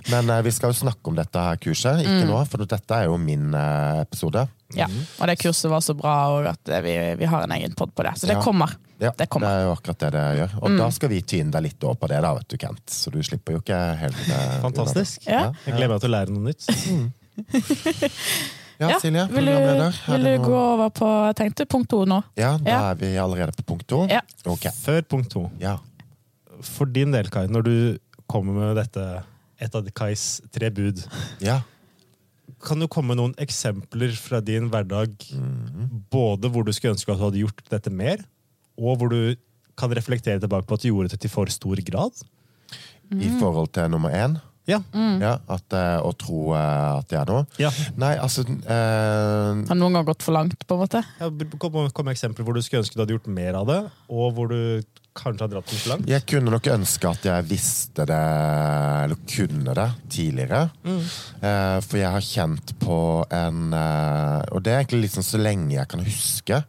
Men 0.09 0.29
uh, 0.29 0.41
vi 0.45 0.51
skal 0.55 0.71
jo 0.73 0.77
snakke 0.79 1.07
om 1.11 1.15
dette 1.19 1.43
her 1.45 1.55
kurset, 1.61 2.01
ikke 2.03 2.23
Mm. 2.23 2.27
nå, 2.31 2.39
for 2.49 2.65
dette 2.65 2.95
er 2.95 3.05
jo 3.09 3.17
min 3.21 3.53
uh, 3.53 4.01
episode. 4.01 4.47
Ja. 4.75 4.85
Og 5.19 5.27
det 5.27 5.37
kurset 5.41 5.69
var 5.71 5.81
så 5.81 5.93
bra, 5.97 6.15
at 6.49 6.71
vi, 6.85 6.93
vi 7.17 7.25
har 7.25 7.43
en 7.45 7.51
egen 7.57 7.73
pod 7.77 7.93
på 7.95 8.03
det. 8.05 8.13
Så 8.21 8.27
det 8.29 8.37
Ja. 8.37 8.43
kommer. 8.43 8.75
Ja, 8.99 9.11
Det 9.17 9.29
kommer. 9.29 9.47
Mm. 9.47 9.59
er 9.59 9.63
jo 9.65 9.75
akkurat 9.77 9.99
det 9.99 10.11
det 10.11 10.23
gjør. 10.39 10.55
Og 10.61 10.77
da 10.77 10.89
skal 10.91 11.09
vi 11.09 11.21
tyne 11.21 11.51
deg 11.51 11.63
litt 11.63 11.83
over 11.87 11.95
på 11.95 12.07
det, 12.11 12.21
da, 12.21 12.33
vet 12.35 12.47
du, 12.51 12.57
Kent. 12.57 12.83
Så 12.91 13.11
du 13.11 13.21
slipper 13.23 13.53
jo 13.55 13.61
ikke 13.63 13.79
helt 14.01 14.15
Fantastisk. 14.61 15.23
Ja. 15.27 15.53
Jeg 15.65 15.75
gleder 15.77 15.93
meg 15.93 16.01
til 16.03 16.09
å 16.09 16.15
lære 16.17 16.29
noe 16.35 16.51
nytt. 16.51 16.67
Ja, 18.79 18.93
Ja, 18.93 18.99
Silje, 19.01 19.25
Vil 19.27 19.43
du, 19.45 19.51
vil 20.07 20.23
du 20.23 20.37
gå 20.45 20.55
over 20.55 20.89
på 20.95 21.07
tenkte 21.35 21.65
punkt 21.67 21.89
to 21.91 22.05
nå? 22.07 22.21
Ja, 22.39 22.53
da 22.57 22.69
Ja. 22.71 22.77
er 22.91 22.95
vi 22.95 23.09
allerede 23.19 23.51
på 23.51 23.63
punkt 23.73 23.87
to. 23.91 24.05
Ja. 24.07 24.21
Ok. 24.47 24.69
Før 24.71 25.01
punkt 25.03 25.29
to. 25.33 25.49
Ja. 25.59 25.73
For 26.65 26.89
din 26.89 27.13
del, 27.15 27.29
Kai, 27.31 27.47
når 27.51 27.65
du 27.67 27.75
kommer 28.29 28.55
med 28.57 28.79
dette, 28.79 29.03
et 29.59 29.75
av 29.75 29.87
Kais 29.95 30.23
tre 30.55 30.69
bud, 30.71 31.01
ja. 31.43 31.59
kan 32.63 32.79
du 32.79 32.87
komme 32.91 33.13
med 33.13 33.19
noen 33.21 33.35
eksempler 33.41 34.13
fra 34.19 34.41
din 34.45 34.69
hverdag, 34.71 35.15
både 36.13 36.51
hvor 36.51 36.67
du 36.67 36.73
skulle 36.75 36.95
ønske 36.95 37.11
at 37.11 37.19
du 37.19 37.25
hadde 37.27 37.43
gjort 37.43 37.63
dette 37.71 37.93
mer, 37.93 38.23
og 38.79 38.99
hvor 38.99 39.11
du 39.11 39.35
kan 39.79 39.91
reflektere 39.95 40.41
tilbake 40.43 40.67
på 40.67 40.75
at 40.77 40.83
du 40.83 40.91
gjorde 40.91 41.13
det 41.13 41.21
til 41.23 41.31
for 41.31 41.51
stor 41.51 41.79
grad? 41.87 42.23
Mm. 43.09 43.23
I 43.25 43.29
forhold 43.39 43.71
til 43.73 43.89
nummer 43.89 44.13
én. 44.13 44.37
Ja. 44.69 44.83
Ja, 44.93 45.31
at, 45.49 45.73
eh, 45.73 45.97
å 46.05 46.11
tro 46.13 46.51
eh, 46.53 46.99
at 46.99 47.07
det 47.09 47.17
er 47.17 47.29
noe. 47.31 47.45
ja. 47.57 47.71
Nei, 47.97 48.11
altså 48.21 48.43
eh, 48.45 49.63
Har 49.65 49.77
noen 49.79 49.97
gang 49.97 50.05
gått 50.05 50.21
for 50.25 50.35
langt, 50.35 50.61
på 50.67 50.77
en 50.77 50.83
måte? 50.83 51.01
Ja, 51.17 51.31
Kom, 51.57 51.79
kom 51.89 52.05
med 52.05 52.13
eksempler 52.13 52.45
hvor 52.45 52.53
du 52.53 52.61
skulle 52.61 52.83
ønske 52.83 52.93
du 52.93 53.01
hadde 53.01 53.15
gjort 53.17 53.31
mer 53.33 53.57
av 53.57 53.65
det, 53.69 53.79
og 54.13 54.35
hvor 54.37 54.51
du 54.51 54.85
kanskje 55.19 55.45
har 55.45 55.51
dratt 55.53 55.69
den 55.71 55.79
for 55.81 55.91
langt. 55.93 56.09
Jeg 56.09 56.25
kunne 56.31 56.51
nok 56.53 56.67
ønske 56.73 57.09
at 57.11 57.25
jeg 57.29 57.47
visste 57.49 58.05
det, 58.09 58.19
eller 59.05 59.19
kunne 59.29 59.75
det, 59.77 59.87
tidligere. 60.15 60.61
Eh, 60.85 61.79
for 61.85 61.99
jeg 62.01 62.11
har 62.15 62.25
kjent 62.25 62.73
på 62.81 62.99
en 63.35 63.73
eh, 63.73 64.41
Og 64.55 64.63
det 64.65 64.73
er 64.73 64.81
egentlig 64.83 65.05
liksom 65.07 65.23
så 65.27 65.39
lenge 65.41 65.75
jeg 65.77 65.87
kan 65.91 66.03
huske. 66.05 66.63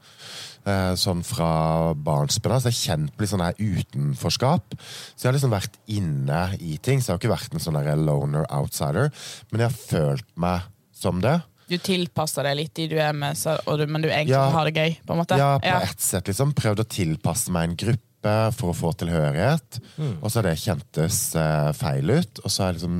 eh, 0.68 0.92
sånn 1.00 1.22
fra 1.24 1.94
barnsben 1.96 2.52
av. 2.52 2.60
Så 2.60 2.68
jeg 2.68 2.76
har 2.76 2.96
kjent 2.96 3.14
på 3.16 3.24
litt 3.24 3.30
sånn 3.32 3.44
her 3.46 3.56
utenforskap. 3.58 4.74
Så 5.16 5.24
jeg 5.24 5.30
har 5.30 5.38
liksom 5.38 5.54
vært 5.54 5.78
inne 5.88 6.42
i 6.60 6.76
ting. 6.84 7.00
Så 7.00 7.10
jeg 7.10 7.16
har 7.16 7.22
ikke 7.22 7.32
vært 7.36 7.54
en 7.56 7.64
sånn 7.64 7.78
loner 8.04 8.44
outsider. 8.52 9.08
Men 9.50 9.64
jeg 9.64 9.70
har 9.70 9.78
følt 9.78 10.28
meg 10.36 10.68
som 10.92 11.20
det. 11.24 11.38
Du 11.70 11.76
tilpasser 11.78 12.42
deg 12.42 12.56
litt 12.58 12.74
de 12.74 12.88
du 12.90 12.96
er 12.98 13.12
med, 13.14 13.36
så, 13.38 13.54
og 13.70 13.78
du, 13.78 13.86
men 13.86 14.02
du 14.02 14.08
egentlig 14.08 14.34
Ja. 14.34 14.48
har 14.50 14.64
det 14.66 14.74
gøy? 14.74 14.96
på 15.06 15.12
en 15.14 15.20
måte? 15.22 15.36
Ja, 15.38 15.52
på 15.62 15.82
ett 15.86 16.00
sett 16.02 16.26
liksom 16.26 16.50
Prøvd 16.52 16.80
å 16.82 16.84
tilpasse 16.90 17.52
meg 17.54 17.68
en 17.68 17.76
gruppe 17.76 18.09
for 18.56 18.72
å 18.72 18.76
få 18.76 18.92
tilhørighet. 19.00 19.80
Og 20.20 20.28
så 20.28 20.40
har 20.40 20.48
det 20.50 20.58
kjentes 20.60 21.20
eh, 21.38 21.70
feil 21.78 22.12
ut. 22.12 22.42
Og 22.44 22.50
så 22.50 22.62
har 22.62 22.72
jeg 22.72 22.80
liksom 22.80 22.98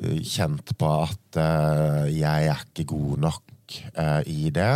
eh, 0.00 0.20
kjent 0.22 0.74
på 0.78 0.90
at 1.02 1.40
eh, 1.40 2.04
jeg 2.14 2.50
er 2.52 2.64
ikke 2.68 2.88
god 2.94 3.24
nok 3.26 3.78
eh, 3.94 4.22
i 4.30 4.50
det. 4.54 4.74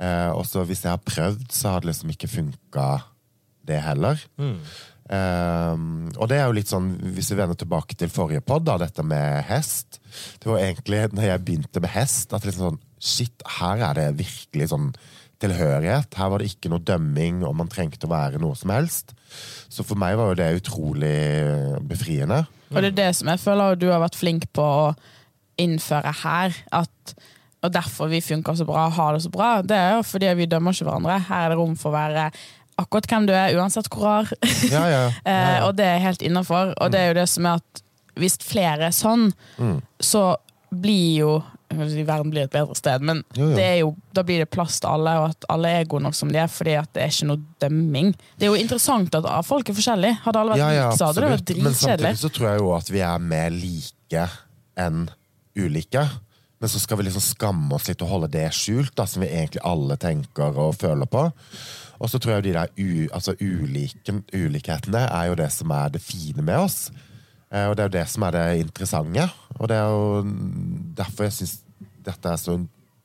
Eh, 0.00 0.30
og 0.34 0.46
så 0.46 0.64
hvis 0.66 0.84
jeg 0.86 0.94
har 0.94 1.04
prøvd, 1.04 1.46
så 1.52 1.74
har 1.74 1.82
det 1.82 1.92
liksom 1.92 2.14
ikke 2.14 2.30
funka, 2.30 2.88
det 3.64 3.78
heller. 3.80 4.20
Um, 5.04 6.08
og 6.16 6.30
det 6.30 6.38
er 6.38 6.46
jo 6.48 6.54
litt 6.56 6.70
sånn, 6.70 6.94
hvis 7.12 7.28
vi 7.32 7.36
vender 7.36 7.58
tilbake 7.60 7.96
til 8.00 8.12
forrige 8.12 8.40
podd, 8.44 8.64
da, 8.68 8.78
dette 8.80 9.04
med 9.04 9.42
hest. 9.50 9.98
Det 10.40 10.48
var 10.48 10.62
egentlig 10.62 11.02
når 11.12 11.26
jeg 11.28 11.44
begynte 11.44 11.82
med 11.84 11.92
hest, 11.92 12.32
at 12.32 12.46
liksom 12.48 12.74
sånn 12.74 12.82
Shit, 13.04 13.42
her 13.58 13.82
er 13.84 13.98
det 13.98 14.04
virkelig 14.16 14.70
sånn 14.70 14.86
tilhørighet. 15.44 16.16
Her 16.18 16.32
var 16.32 16.42
det 16.42 16.50
ikke 16.52 16.72
noe 16.72 16.82
dømming, 16.82 17.42
og 17.46 17.54
man 17.60 17.70
trengte 17.72 18.08
å 18.08 18.12
være 18.12 18.40
noe 18.42 18.56
som 18.58 18.72
helst. 18.74 19.14
Så 19.70 19.84
for 19.86 19.98
meg 20.00 20.16
var 20.18 20.32
jo 20.32 20.38
det 20.40 20.50
utrolig 20.62 21.14
befriende. 21.88 22.42
Og 22.74 22.80
det 22.82 22.90
er 22.92 22.98
det 22.98 23.10
som 23.18 23.30
jeg 23.30 23.42
føler 23.42 23.78
du 23.78 23.88
har 23.92 24.02
vært 24.02 24.18
flink 24.18 24.48
på 24.56 24.64
å 24.64 24.88
innføre 25.60 26.10
her. 26.24 26.56
At, 26.74 27.14
og 27.64 27.72
derfor 27.74 28.10
vi 28.10 28.22
funker 28.24 28.56
så 28.58 28.66
bra 28.68 28.88
og 28.88 28.96
har 28.98 29.14
det 29.16 29.22
så 29.26 29.32
bra. 29.34 29.50
Det 29.62 29.76
er 29.78 29.96
jo 29.98 30.04
fordi 30.08 30.32
vi 30.40 30.48
dømmer 30.50 30.74
ikke 30.74 30.88
hverandre. 30.88 31.20
Her 31.28 31.46
er 31.46 31.54
det 31.54 31.58
rom 31.60 31.76
for 31.78 31.92
å 31.92 31.96
være 31.98 32.28
akkurat 32.82 33.06
hvem 33.06 33.28
du 33.28 33.34
er, 33.38 33.54
uansett 33.54 33.86
hvor 33.92 34.08
rar. 34.08 34.32
Ja, 34.66 34.84
ja, 34.90 35.02
ja. 35.06 35.10
Eh, 35.30 35.58
og 35.68 35.76
det 35.78 35.86
er 35.86 36.02
helt 36.02 36.24
innafor. 36.26 36.72
Og 36.82 36.90
det 36.90 37.00
er 37.04 37.12
jo 37.12 37.18
det 37.20 37.28
som 37.30 37.46
er 37.46 37.60
at 37.62 37.84
hvis 38.18 38.38
flere 38.42 38.90
er 38.90 38.94
sånn, 38.94 39.28
Mm. 39.58 39.78
så 40.02 40.36
blir 40.74 41.20
jo 41.20 41.32
Verden 41.78 42.30
blir 42.32 42.46
et 42.46 42.52
bedre 42.52 42.76
sted, 42.78 43.04
men 43.04 43.22
Jo, 43.36 43.50
jo. 43.50 43.56
Det 43.56 43.68
jo, 43.80 43.90
da 44.16 44.24
blir 44.26 44.42
det 44.44 44.50
plass 44.52 44.80
til 44.82 44.90
alle, 44.90 45.14
og 45.20 45.30
at 45.32 45.48
alle 45.52 45.72
er 45.80 45.88
gode 45.90 46.06
nok 46.06 46.16
som 46.18 46.32
de 46.32 46.40
er. 46.42 46.50
Fordi 46.50 46.76
det 46.94 47.02
er 47.04 47.12
ikke 47.12 47.30
noe 47.30 47.42
dømming. 47.64 48.12
Det 48.38 48.48
er 48.48 48.52
jo 48.52 48.60
interessant 48.60 49.14
at 49.18 49.28
ah, 49.30 49.42
folk 49.46 49.68
er 49.70 49.78
forskjellige. 49.78 50.20
Hadde 50.24 50.42
alle 50.42 50.54
vært 50.54 50.64
Ja, 50.64 50.70
ja, 50.74 50.88
like, 50.88 50.98
så 50.98 51.10
hadde 51.10 51.24
det 51.24 51.32
vært 51.34 51.46
dritkjedelig. 51.50 51.64
Men 51.68 51.78
samtidig 51.80 52.22
så 52.24 52.32
tror 52.36 52.50
jeg 52.50 52.62
jo 52.62 52.74
at 52.76 52.92
vi 52.94 53.04
er 53.08 53.26
mer 53.34 53.54
like 53.54 54.28
enn 54.84 55.06
ulike. 55.58 56.04
Men 56.60 56.70
så 56.72 56.80
skal 56.80 56.96
vi 56.96 57.08
liksom 57.08 57.24
skamme 57.24 57.76
oss 57.76 57.90
litt 57.90 58.02
og 58.04 58.08
holde 58.08 58.30
det 58.32 58.46
skjult, 58.56 58.94
da, 58.96 59.04
som 59.10 59.24
vi 59.24 59.28
egentlig 59.28 59.60
alle 59.68 59.98
tenker 60.00 60.54
og 60.56 60.78
føler 60.80 61.08
på. 61.10 61.26
Og 62.00 62.10
så 62.10 62.18
tror 62.18 62.34
jeg 62.34 62.42
jo 62.42 62.46
de 62.46 62.54
der 62.56 62.70
u, 62.78 63.08
altså 63.14 63.34
ulike, 63.40 64.14
ulikhetene 64.32 65.02
er 65.08 65.28
jo 65.30 65.36
det 65.38 65.50
som 65.52 65.72
er 65.74 65.92
det 65.94 66.02
fine 66.02 66.44
med 66.44 66.64
oss. 66.66 66.88
Eh, 67.54 67.66
og 67.68 67.76
det 67.76 67.84
er 67.84 67.90
jo 67.90 67.96
det 67.98 68.06
som 68.10 68.26
er 68.26 68.36
det 68.36 68.46
interessante. 68.64 69.28
Og 69.58 69.68
det 69.70 69.76
er 69.78 69.92
jo 69.92 70.22
derfor 70.98 71.28
jeg 71.28 71.36
syns 71.38 71.54
dette 72.06 72.32
er 72.32 72.40
så 72.40 72.56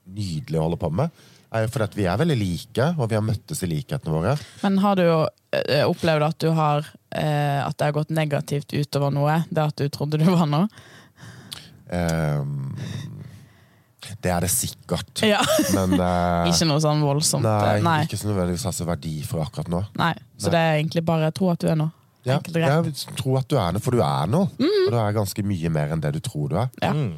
nydelig 0.09 0.59
å 0.59 0.65
holde 0.67 0.79
på 0.81 0.89
med. 0.93 1.11
Er 1.49 1.65
at 1.65 1.95
vi 1.97 2.05
er 2.05 2.17
veldig 2.21 2.37
like, 2.37 2.87
og 2.99 3.09
vi 3.09 3.17
har 3.17 3.25
møttes 3.25 3.63
i 3.65 3.69
likhetene 3.71 4.13
våre. 4.13 4.35
Men 4.61 4.77
har 4.83 4.99
du 4.99 5.03
jo 5.07 5.17
eh, 5.57 5.81
opplevd 5.89 6.25
at 6.27 6.37
du 6.43 6.51
har 6.53 6.85
eh, 7.09 7.57
At 7.65 7.73
det 7.79 7.87
har 7.87 7.95
gått 7.95 8.11
negativt 8.13 8.75
utover 8.77 9.09
noe? 9.15 9.39
Det 9.49 9.63
at 9.63 9.81
du 9.81 9.89
trodde 9.89 10.21
du 10.21 10.27
var 10.29 10.45
noe? 10.49 10.67
Um, 11.89 12.75
det 14.21 14.29
er 14.29 14.45
det 14.45 14.51
sikkert. 14.53 15.23
Ja. 15.25 15.41
Men 15.73 15.95
eh, 15.97 16.49
Ikke 16.51 16.67
noe 16.69 16.81
sånn 16.83 17.01
voldsomt? 17.01 17.45
nei, 17.45 17.79
nei. 17.85 18.01
ikke 18.05 18.19
så 18.19 18.29
nødvendigvis 18.29 18.67
har 18.69 18.75
så 18.77 18.85
verdi 18.85 19.15
for 19.25 19.41
akkurat 19.41 19.71
nå. 19.73 19.81
nei. 19.97 20.13
Så 20.37 20.49
Nei. 20.49 20.53
det 20.53 20.61
er 20.61 20.77
egentlig 20.83 21.03
bare 21.07 21.31
tro 21.35 21.49
at 21.53 21.63
du 21.63 21.69
er 21.71 21.79
noe? 21.79 21.95
Ja, 22.27 22.37
jeg 22.43 22.93
tror 23.17 23.39
at 23.39 23.49
du 23.49 23.55
er 23.57 23.73
noe, 23.73 23.81
for 23.81 23.95
du 23.95 24.03
er 24.05 24.29
noe. 24.29 24.51
Og 24.59 24.91
du 24.91 24.97
er 25.01 25.15
ganske 25.15 25.43
mye 25.47 25.69
mer 25.73 25.95
enn 25.95 26.01
det 26.03 26.11
du 26.17 26.21
tror 26.21 26.51
du 26.51 26.57
er. 26.61 26.69
Ja. 26.83 26.91
Mm. 26.93 27.15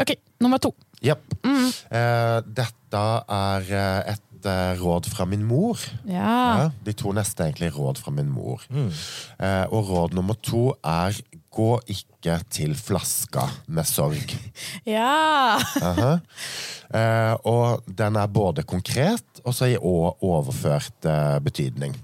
Ok, 0.00 0.14
nummer 0.42 0.58
to. 0.58 0.72
Jepp. 1.04 1.34
Eh, 1.44 2.38
dette 2.56 3.02
er 3.36 3.68
eh, 3.70 4.14
et 4.14 4.48
eh, 4.48 4.72
råd 4.80 5.06
fra 5.12 5.26
min 5.28 5.44
mor. 5.46 5.80
Ja. 6.08 6.32
Ja, 6.64 6.70
de 6.86 6.94
to 6.96 7.12
neste 7.14 7.44
er 7.44 7.52
egentlig 7.52 7.74
råd 7.76 8.00
fra 8.02 8.14
min 8.14 8.30
mor. 8.32 8.64
Mm. 8.72 8.90
Eh, 9.38 9.64
og 9.70 9.90
råd 9.92 10.16
nummer 10.18 10.38
to 10.42 10.70
er 10.80 11.18
gå 11.54 11.70
ikke 11.94 12.38
til 12.50 12.74
flaska 12.78 13.46
med 13.70 13.86
sorg. 13.86 14.34
Ja! 14.96 15.60
Aha. 15.82 16.16
Eh, 16.94 17.34
og 17.50 17.86
den 17.86 18.18
er 18.20 18.30
både 18.30 18.64
konkret 18.66 19.40
og 19.44 19.54
så 19.54 19.70
i 19.72 19.78
overført 19.78 21.06
eh, 21.10 21.38
betydning. 21.44 21.94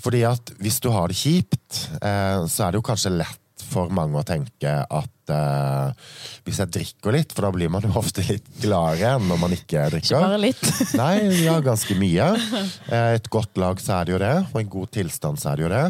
Fordi 0.00 0.22
at 0.24 0.52
hvis 0.60 0.80
du 0.80 0.88
har 0.94 1.12
det 1.12 1.18
kjipt, 1.20 1.84
eh, 2.00 2.46
så 2.48 2.66
er 2.66 2.72
det 2.72 2.80
jo 2.80 2.88
kanskje 2.88 3.12
lett 3.18 3.40
for 3.70 3.90
mange 3.94 4.18
å 4.20 4.26
tenke 4.26 4.72
at 4.82 5.32
uh, 5.32 5.94
hvis 6.46 6.60
jeg 6.62 6.72
drikker 6.74 7.14
litt, 7.14 7.32
for 7.34 7.46
da 7.46 7.52
blir 7.54 7.70
man 7.72 7.84
jo 7.86 7.92
ofte 8.00 8.24
litt 8.26 8.46
gladere 8.62 9.14
enn 9.16 9.28
når 9.30 9.40
man 9.42 9.54
ikke 9.56 9.86
drikker. 9.94 10.16
Ikke 10.16 10.22
bare 10.26 10.42
litt. 10.42 10.62
Nei, 11.00 11.14
ja, 11.44 11.56
ganske 11.64 11.96
mye. 11.98 12.28
Eh, 12.90 13.08
Et 13.16 13.30
godt 13.32 13.58
lag 13.60 13.80
så 13.82 14.00
er 14.00 14.08
det 14.08 14.16
jo 14.16 14.22
det, 14.22 14.34
og 14.50 14.60
en 14.62 14.72
god 14.76 14.92
tilstand 14.98 15.40
så 15.42 15.52
er 15.52 15.60
det 15.60 15.66
jo 15.68 15.72
det. 15.74 15.84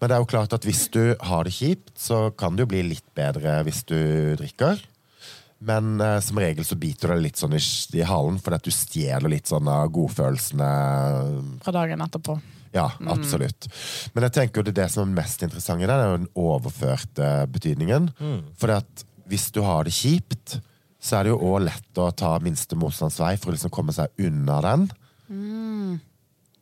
Men 0.00 0.10
det 0.10 0.16
er 0.18 0.24
jo 0.24 0.30
klart 0.34 0.56
at 0.56 0.68
hvis 0.68 0.84
du 0.94 1.02
har 1.30 1.48
det 1.48 1.56
kjipt, 1.56 1.92
så 2.00 2.28
kan 2.38 2.56
det 2.56 2.64
jo 2.66 2.72
bli 2.74 2.84
litt 2.94 3.06
bedre 3.18 3.60
hvis 3.68 3.84
du 3.88 3.98
drikker. 4.40 4.80
Men 5.58 5.96
eh, 6.00 6.18
som 6.22 6.38
regel 6.38 6.64
så 6.66 6.76
biter 6.78 7.14
det 7.14 7.22
litt 7.24 7.40
sånn 7.40 7.56
i, 7.58 7.62
i 7.98 8.04
halen, 8.06 8.38
fordi 8.42 8.60
at 8.60 8.68
du 8.68 8.74
stjeler 8.74 9.32
litt 9.32 9.50
sånn 9.50 9.68
av 9.70 9.88
godfølelsene. 9.94 10.68
Fra 11.64 11.74
dagen 11.74 12.04
etterpå. 12.04 12.38
Ja, 12.74 12.88
absolutt. 13.08 13.68
Men 14.14 14.26
jeg 14.28 14.32
tenker 14.36 14.60
jo 14.60 14.66
det, 14.68 14.74
er 14.76 14.82
det 14.84 14.90
som 14.92 15.08
er 15.08 15.22
mest 15.22 15.42
interessant 15.46 15.82
i 15.82 15.86
det, 15.88 15.94
er 15.94 16.10
jo 16.12 16.18
den 16.20 16.30
overførte 16.36 17.30
betydningen. 17.52 18.10
For 18.60 18.74
at 18.78 19.04
hvis 19.28 19.50
du 19.52 19.62
har 19.64 19.84
det 19.88 19.92
kjipt, 19.96 20.58
så 21.00 21.18
er 21.20 21.28
det 21.28 21.32
jo 21.34 21.40
òg 21.52 21.62
lett 21.68 22.00
å 22.02 22.08
ta 22.16 22.34
minste 22.42 22.76
motstands 22.76 23.20
vei 23.20 23.36
for 23.38 23.52
å 23.52 23.56
liksom 23.56 23.70
komme 23.72 23.92
seg 23.94 24.08
unna 24.26 24.60
den. 24.64 24.88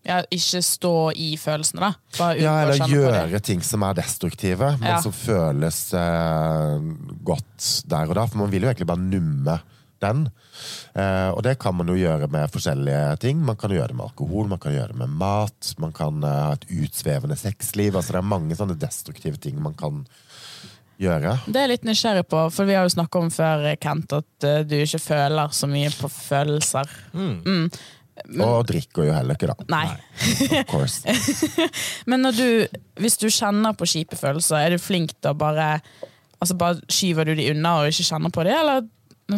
Ja, 0.07 0.21
ikke 0.31 0.61
stå 0.63 0.93
i 1.19 1.33
følelsene, 1.41 1.83
da. 1.83 1.93
Bare 2.19 2.39
Ja, 2.39 2.53
eller 2.63 2.87
gjøre 2.87 3.41
ting 3.43 3.63
som 3.67 3.83
er 3.83 3.97
destruktive, 3.99 4.77
men 4.79 4.89
Ja. 4.93 5.01
som 5.03 5.11
føles 5.13 5.81
eh, 5.95 6.79
godt 7.27 7.83
der 7.91 8.07
og 8.09 8.15
da. 8.15 8.27
For 8.27 8.39
man 8.39 8.51
vil 8.53 8.63
jo 8.63 8.69
egentlig 8.71 8.87
bare 8.87 9.03
numme 9.03 9.57
den. 10.05 10.27
Eh, 10.95 11.31
og 11.33 11.43
det 11.47 11.57
kan 11.63 11.77
man 11.79 11.91
jo 11.91 11.99
gjøre 11.99 12.29
med 12.33 12.53
forskjellige 12.53 13.17
ting. 13.25 13.41
Man 13.47 13.59
kan 13.61 13.75
gjøre 13.75 13.93
det 13.93 13.99
med 13.99 14.09
alkohol, 14.09 14.49
man 14.53 14.63
kan 14.63 14.75
gjøre 14.77 14.95
det 14.95 15.01
med 15.03 15.19
mat, 15.23 15.73
man 15.83 15.95
kan 15.97 16.23
eh, 16.25 16.39
ha 16.49 16.55
et 16.57 16.69
utsvevende 16.71 17.39
sexliv. 17.41 17.97
Altså 17.97 18.17
det 18.17 18.23
er 18.23 18.33
mange 18.35 18.59
sånne 18.59 18.79
destruktive 18.81 19.41
ting 19.43 19.61
man 19.63 19.77
kan 19.79 20.05
gjøre. 21.03 21.37
Det 21.47 21.61
er 21.61 21.67
jeg 21.67 21.75
litt 21.75 21.87
nysgjerrig 21.89 22.25
på, 22.31 22.41
for 22.55 22.69
vi 22.69 22.77
har 22.77 22.87
jo 22.87 22.95
snakka 22.97 23.21
om 23.21 23.31
før, 23.33 23.69
Kent, 23.81 24.17
at 24.17 24.49
uh, 24.49 24.63
du 24.65 24.79
ikke 24.79 25.03
føler 25.03 25.53
så 25.53 25.69
mye 25.69 25.93
på 25.93 26.09
følelser. 26.09 26.93
Mm. 27.13 27.69
Og 28.41 28.67
drikker 28.69 29.11
jo 29.11 29.15
heller 29.15 29.37
ikke, 29.37 29.53
da. 29.53 29.67
Nei. 29.69 29.85
Of 30.63 30.71
course. 30.71 31.17
Men 32.11 32.25
når 32.25 32.39
du, 32.39 32.49
hvis 33.03 33.19
du 33.21 33.29
kjenner 33.29 33.77
på 33.77 33.89
kjipe 33.93 34.17
følelser, 34.17 34.63
er 34.63 34.77
du 34.77 34.83
flink 34.83 35.13
til 35.19 35.35
å 35.35 35.39
bare 35.39 35.77
Altså 36.37 36.53
bare 36.61 36.83
Skyver 36.93 37.25
du 37.25 37.31
de 37.39 37.47
unna 37.49 37.79
og 37.81 37.87
ikke 37.89 38.05
kjenner 38.11 38.33
på 38.33 38.43
det, 38.45 38.53
eller 38.53 38.83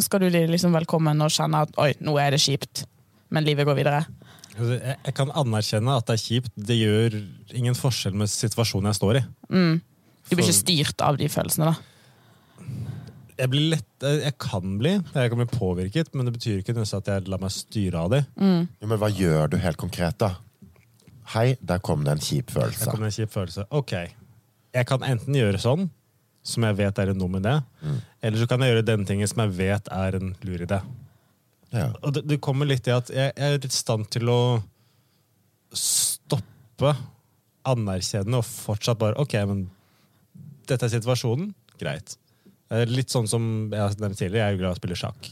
skal 0.05 0.21
du 0.21 0.29
liksom 0.29 0.73
velkommen 0.75 1.21
og 1.25 1.31
kjenne 1.33 1.63
at 1.65 1.71
oi, 1.81 1.93
nå 2.05 2.13
er 2.21 2.35
det 2.35 2.41
kjipt, 2.43 2.83
men 3.33 3.45
livet 3.47 3.65
går 3.65 3.77
videre? 3.79 4.03
Altså, 4.59 4.75
Jeg, 5.05 5.13
kan 5.17 5.31
anerkjenne 5.39 5.95
at 5.97 6.05
det 6.09 6.17
er 6.17 6.23
kjipt. 6.25 6.51
Det 6.55 6.75
gjør 6.77 7.15
ingen 7.57 7.77
forskjell 7.77 8.13
med 8.19 8.29
situasjonen 8.29 8.91
jeg 8.91 8.99
står 8.99 9.19
i. 9.21 9.21
Du 9.49 10.35
blir 10.35 10.43
For- 10.43 10.43
ikke 10.45 10.57
styrt 10.59 11.01
av 11.05 11.17
de 11.17 11.29
følelsene, 11.31 11.71
da. 11.71 12.65
Jeg, 13.39 13.49
blir 13.53 13.69
lett, 13.71 14.03
jeg 14.03 14.33
kan 14.37 14.73
bli 14.81 14.91
jeg 14.99 15.29
kan 15.31 15.39
bli 15.39 15.45
påvirket, 15.47 16.09
men 16.13 16.27
det 16.27 16.33
betyr 16.35 16.59
ikke 16.59 16.75
at 16.83 17.07
jeg 17.07 17.27
lar 17.31 17.39
meg 17.39 17.53
styre 17.55 18.01
av 18.03 18.09
det. 18.11 18.25
Jo, 18.37 18.87
men 18.89 18.99
hva 18.99 19.09
gjør 19.09 19.53
du 19.53 19.57
helt 19.63 19.79
konkret, 19.79 20.17
da? 20.19 20.33
Hei, 21.33 21.55
der 21.61 21.79
kom 21.79 22.03
det 22.03 22.11
en 22.17 22.19
kjip 22.25 22.51
følelse. 22.51 22.83
Der 22.85 22.91
kom 22.91 22.99
det 23.05 23.13
en 23.13 23.15
kjip 23.15 23.31
følelse. 23.31 23.65
Ok, 23.71 23.93
jeg 24.75 24.85
kan 24.89 25.05
enten 25.07 25.33
gjøre 25.39 25.61
sånn, 25.61 25.87
som 26.45 26.65
jeg 26.65 26.77
vet 26.79 26.99
er 27.01 27.11
en 27.11 27.19
dum 27.19 27.35
idé, 27.39 27.57
eller 28.21 28.41
så 28.41 28.47
kan 28.49 28.63
jeg 28.63 28.73
gjøre 28.73 28.87
den 28.87 29.05
tingen 29.07 29.29
som 29.29 29.43
jeg 29.43 29.55
vet 29.57 29.89
er 29.93 30.17
en 30.19 30.33
lur 30.47 30.65
idé. 30.65 30.79
Ja. 31.75 31.89
Og 32.01 32.15
det, 32.15 32.23
det 32.29 32.39
kommer 32.41 32.69
litt 32.69 32.87
i 32.89 32.93
at 32.95 33.11
jeg, 33.13 33.33
jeg 33.35 33.57
er 33.59 33.65
i 33.65 33.71
stand 33.73 34.07
til 34.13 34.31
å 34.31 34.39
stoppe, 35.75 36.95
anerkjenne 37.69 38.39
og 38.39 38.47
fortsatt 38.47 38.97
bare 38.97 39.19
Ok, 39.21 39.35
men 39.45 39.67
dette 40.69 40.87
er 40.87 40.93
situasjonen. 40.95 41.51
Greit. 41.81 42.15
Litt 42.89 43.13
sånn 43.13 43.27
som 43.29 43.43
jeg 43.73 43.81
har 43.81 43.95
nevnt 44.01 44.17
tidligere, 44.19 44.41
jeg 44.41 44.47
er 44.47 44.55
jo 44.55 44.61
glad 44.63 44.73
i 44.73 44.77
å 44.77 44.79
spille 44.79 44.97
sjakk. 44.99 45.29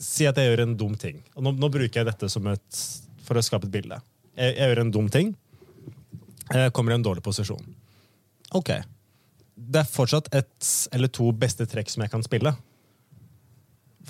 Si 0.00 0.26
at 0.28 0.38
jeg 0.40 0.50
gjør 0.50 0.64
en 0.64 0.76
dum 0.78 0.96
ting. 1.00 1.20
Og 1.34 1.46
nå, 1.46 1.54
nå 1.56 1.70
bruker 1.72 2.00
jeg 2.00 2.08
dette 2.08 2.28
som 2.32 2.46
et, 2.52 2.80
for 3.24 3.40
å 3.40 3.44
skape 3.44 3.68
et 3.68 3.74
bilde. 3.74 4.00
Jeg, 4.34 4.56
jeg 4.56 4.70
gjør 4.70 4.82
en 4.84 4.94
dum 4.94 5.08
ting. 5.12 5.32
Jeg 6.52 6.72
kommer 6.76 6.92
i 6.92 6.98
en 6.98 7.06
dårlig 7.06 7.24
posisjon. 7.24 7.64
Ok. 8.56 8.74
Det 9.54 9.82
er 9.84 9.88
fortsatt 9.88 10.30
et 10.34 10.70
eller 10.92 11.10
to 11.14 11.30
beste 11.32 11.66
trekk 11.70 11.92
som 11.92 12.02
jeg 12.02 12.10
kan 12.10 12.24
spille 12.26 12.54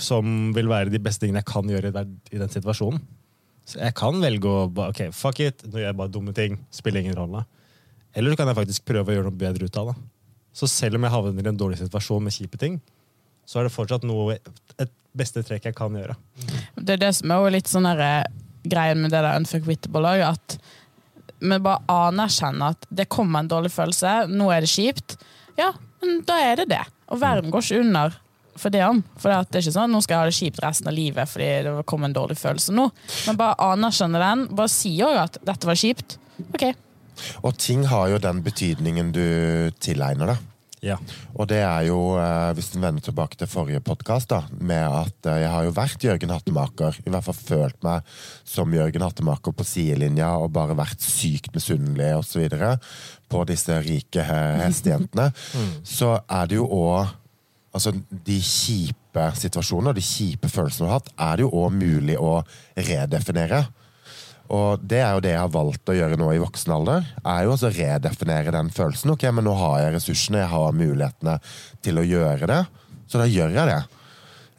som 0.00 0.52
vil 0.54 0.68
være 0.70 0.92
de 0.92 1.00
beste 1.02 1.24
tingene 1.24 1.42
jeg 1.42 1.50
kan 1.50 1.68
gjøre 1.70 1.90
i 2.32 2.38
den- 2.38 2.48
situasjonen. 2.50 3.00
Så 3.64 3.78
jeg 3.78 3.94
kan 3.94 4.20
velge 4.20 4.44
å 4.44 4.72
bare, 4.72 4.90
ok, 4.90 5.12
fuck 5.12 5.40
it, 5.40 5.62
nå 5.64 5.78
gjør 5.78 5.86
jeg 5.86 5.96
bare 5.96 6.10
dumme 6.10 6.34
ting. 6.34 6.58
Spiller 6.70 7.00
ingen 7.00 7.14
rolle. 7.14 7.44
Eller 8.14 8.30
så 8.30 8.36
kan 8.36 8.48
jeg 8.48 8.56
faktisk 8.56 8.84
prøve 8.84 9.06
å 9.06 9.14
gjøre 9.14 9.30
noe 9.30 9.38
bedre 9.38 9.64
ut 9.64 9.76
av 9.76 9.86
det. 9.86 10.02
Så 10.52 10.68
selv 10.68 10.96
om 10.96 11.02
jeg 11.02 11.10
havner 11.10 11.44
i 11.44 11.48
en 11.48 11.56
dårlig 11.56 11.78
situasjon 11.78 12.22
med 12.22 12.32
kjipe 12.32 12.58
ting, 12.58 12.80
så 13.46 13.60
er 13.60 13.64
det 13.64 13.72
fortsatt 13.72 14.04
noe, 14.04 14.38
et 14.78 14.90
beste 15.16 15.42
trekk 15.42 15.64
jeg 15.64 15.74
kan 15.74 15.92
gjøre. 15.92 16.16
Det 16.76 16.90
er 16.90 16.96
det 16.96 17.14
som 17.14 17.30
er 17.30 17.36
jo 17.36 17.48
litt 17.48 17.66
sånn 17.66 17.86
eh, 17.86 18.24
greien 18.64 19.00
med 19.00 19.10
det 19.10 19.22
der 19.22 19.36
unfuckwittable 19.38 20.12
òg, 20.14 20.34
at 20.34 20.58
vi 21.40 21.58
bare 21.58 21.82
anerkjenner 21.88 22.70
at 22.70 22.86
det 22.90 23.08
kommer 23.08 23.40
en 23.40 23.48
dårlig 23.48 23.72
følelse, 23.72 24.28
nå 24.28 24.50
er 24.52 24.60
det 24.60 24.70
kjipt. 24.70 25.16
Ja, 25.58 25.72
men 26.02 26.22
da 26.28 26.38
er 26.42 26.62
det 26.62 26.68
det. 26.72 26.82
Og 27.12 27.20
verden 27.22 27.52
går 27.52 27.64
ikke 27.66 27.82
under 27.84 28.20
for 28.56 28.70
det 28.70 28.84
om. 28.86 29.02
For 29.18 29.30
det, 29.30 29.58
er 29.58 29.64
ikke 29.64 29.74
sånn 29.74 29.92
nå 29.94 30.00
skal 30.04 30.14
jeg 30.14 30.22
ha 30.22 30.30
det 30.30 30.36
kjipt 30.38 30.62
resten 30.62 30.90
av 30.90 30.94
livet 30.96 31.30
fordi 31.30 31.50
det 31.66 31.74
kom 31.90 32.06
en 32.06 32.14
dårlig 32.14 32.36
følelse 32.38 32.74
nå. 32.74 32.88
Men 33.28 33.38
bare 33.40 33.58
anerkjenne 33.72 34.22
den. 34.22 34.46
Bare 34.54 34.72
si 34.72 34.94
òg 35.04 35.18
at 35.26 35.38
dette 35.46 35.68
var 35.70 35.78
kjipt. 35.78 36.18
Ok, 36.54 36.66
Og 37.46 37.54
ting 37.58 37.84
har 37.86 38.08
jo 38.10 38.18
den 38.18 38.40
betydningen 38.42 39.12
du 39.14 39.24
tilegner 39.82 40.32
deg. 40.32 40.50
Ja. 40.84 40.98
Og 41.32 41.48
det 41.48 41.62
er 41.64 41.86
jo, 41.88 41.98
eh, 42.20 42.52
hvis 42.56 42.68
du 42.74 42.76
vender 42.76 43.00
tilbake 43.04 43.38
til 43.40 43.48
forrige 43.48 43.80
podkast, 43.80 44.34
med 44.60 44.84
at 44.84 45.28
eh, 45.30 45.40
jeg 45.40 45.50
har 45.54 45.64
jo 45.64 45.72
vært 45.76 46.04
Jørgen 46.04 46.34
Hattemaker. 46.34 46.98
I 47.06 47.12
hvert 47.12 47.24
fall 47.24 47.38
følt 47.38 47.78
meg 47.86 48.04
som 48.44 48.74
Jørgen 48.74 49.04
Hattemaker 49.04 49.56
på 49.56 49.64
sidelinja 49.64 50.34
og 50.36 50.52
bare 50.52 50.76
vært 50.76 51.00
sykt 51.00 51.54
misunnelig 51.56 52.12
osv. 52.20 52.44
på 53.32 53.44
disse 53.48 53.80
rike 53.86 54.24
hestejentene. 54.28 55.30
mm. 55.56 55.70
Så 55.88 56.18
er 56.28 56.50
det 56.50 56.60
jo 56.60 56.70
òg 56.70 57.20
Altså, 57.74 57.90
de 57.90 58.36
kjipe 58.38 59.22
situasjonene 59.34 59.90
og 59.90 59.96
de 59.98 60.02
kjipe 60.06 60.46
følelsene 60.46 60.84
du 60.84 60.90
har 60.92 61.00
hatt, 61.00 61.08
er 61.18 61.40
det 61.40 61.42
jo 61.42 61.48
òg 61.58 61.72
mulig 61.74 62.14
å 62.22 62.36
redefinere. 62.78 63.64
Og 64.52 64.82
det 64.84 65.00
er 65.00 65.14
jo 65.16 65.22
det 65.24 65.32
jeg 65.32 65.40
har 65.40 65.52
valgt 65.52 65.88
å 65.88 65.96
gjøre 65.96 66.18
nå 66.20 66.28
i 66.34 66.40
voksen 66.42 66.74
alder. 66.74 67.06
er 67.24 67.46
jo 67.46 67.54
å 67.54 67.70
redefinere 67.72 68.52
den 68.52 68.68
følelsen. 68.74 69.14
Ok, 69.14 69.24
men 69.32 69.46
nå 69.46 69.54
har 69.56 69.78
jeg 69.80 69.94
ressursene, 69.96 70.42
jeg 70.42 70.52
har 70.52 70.76
mulighetene 70.76 71.38
til 71.84 72.00
å 72.00 72.04
gjøre 72.04 72.50
det. 72.50 72.60
Så 73.08 73.20
da 73.20 73.28
gjør 73.30 73.56
jeg 73.56 73.70
det. 73.70 73.80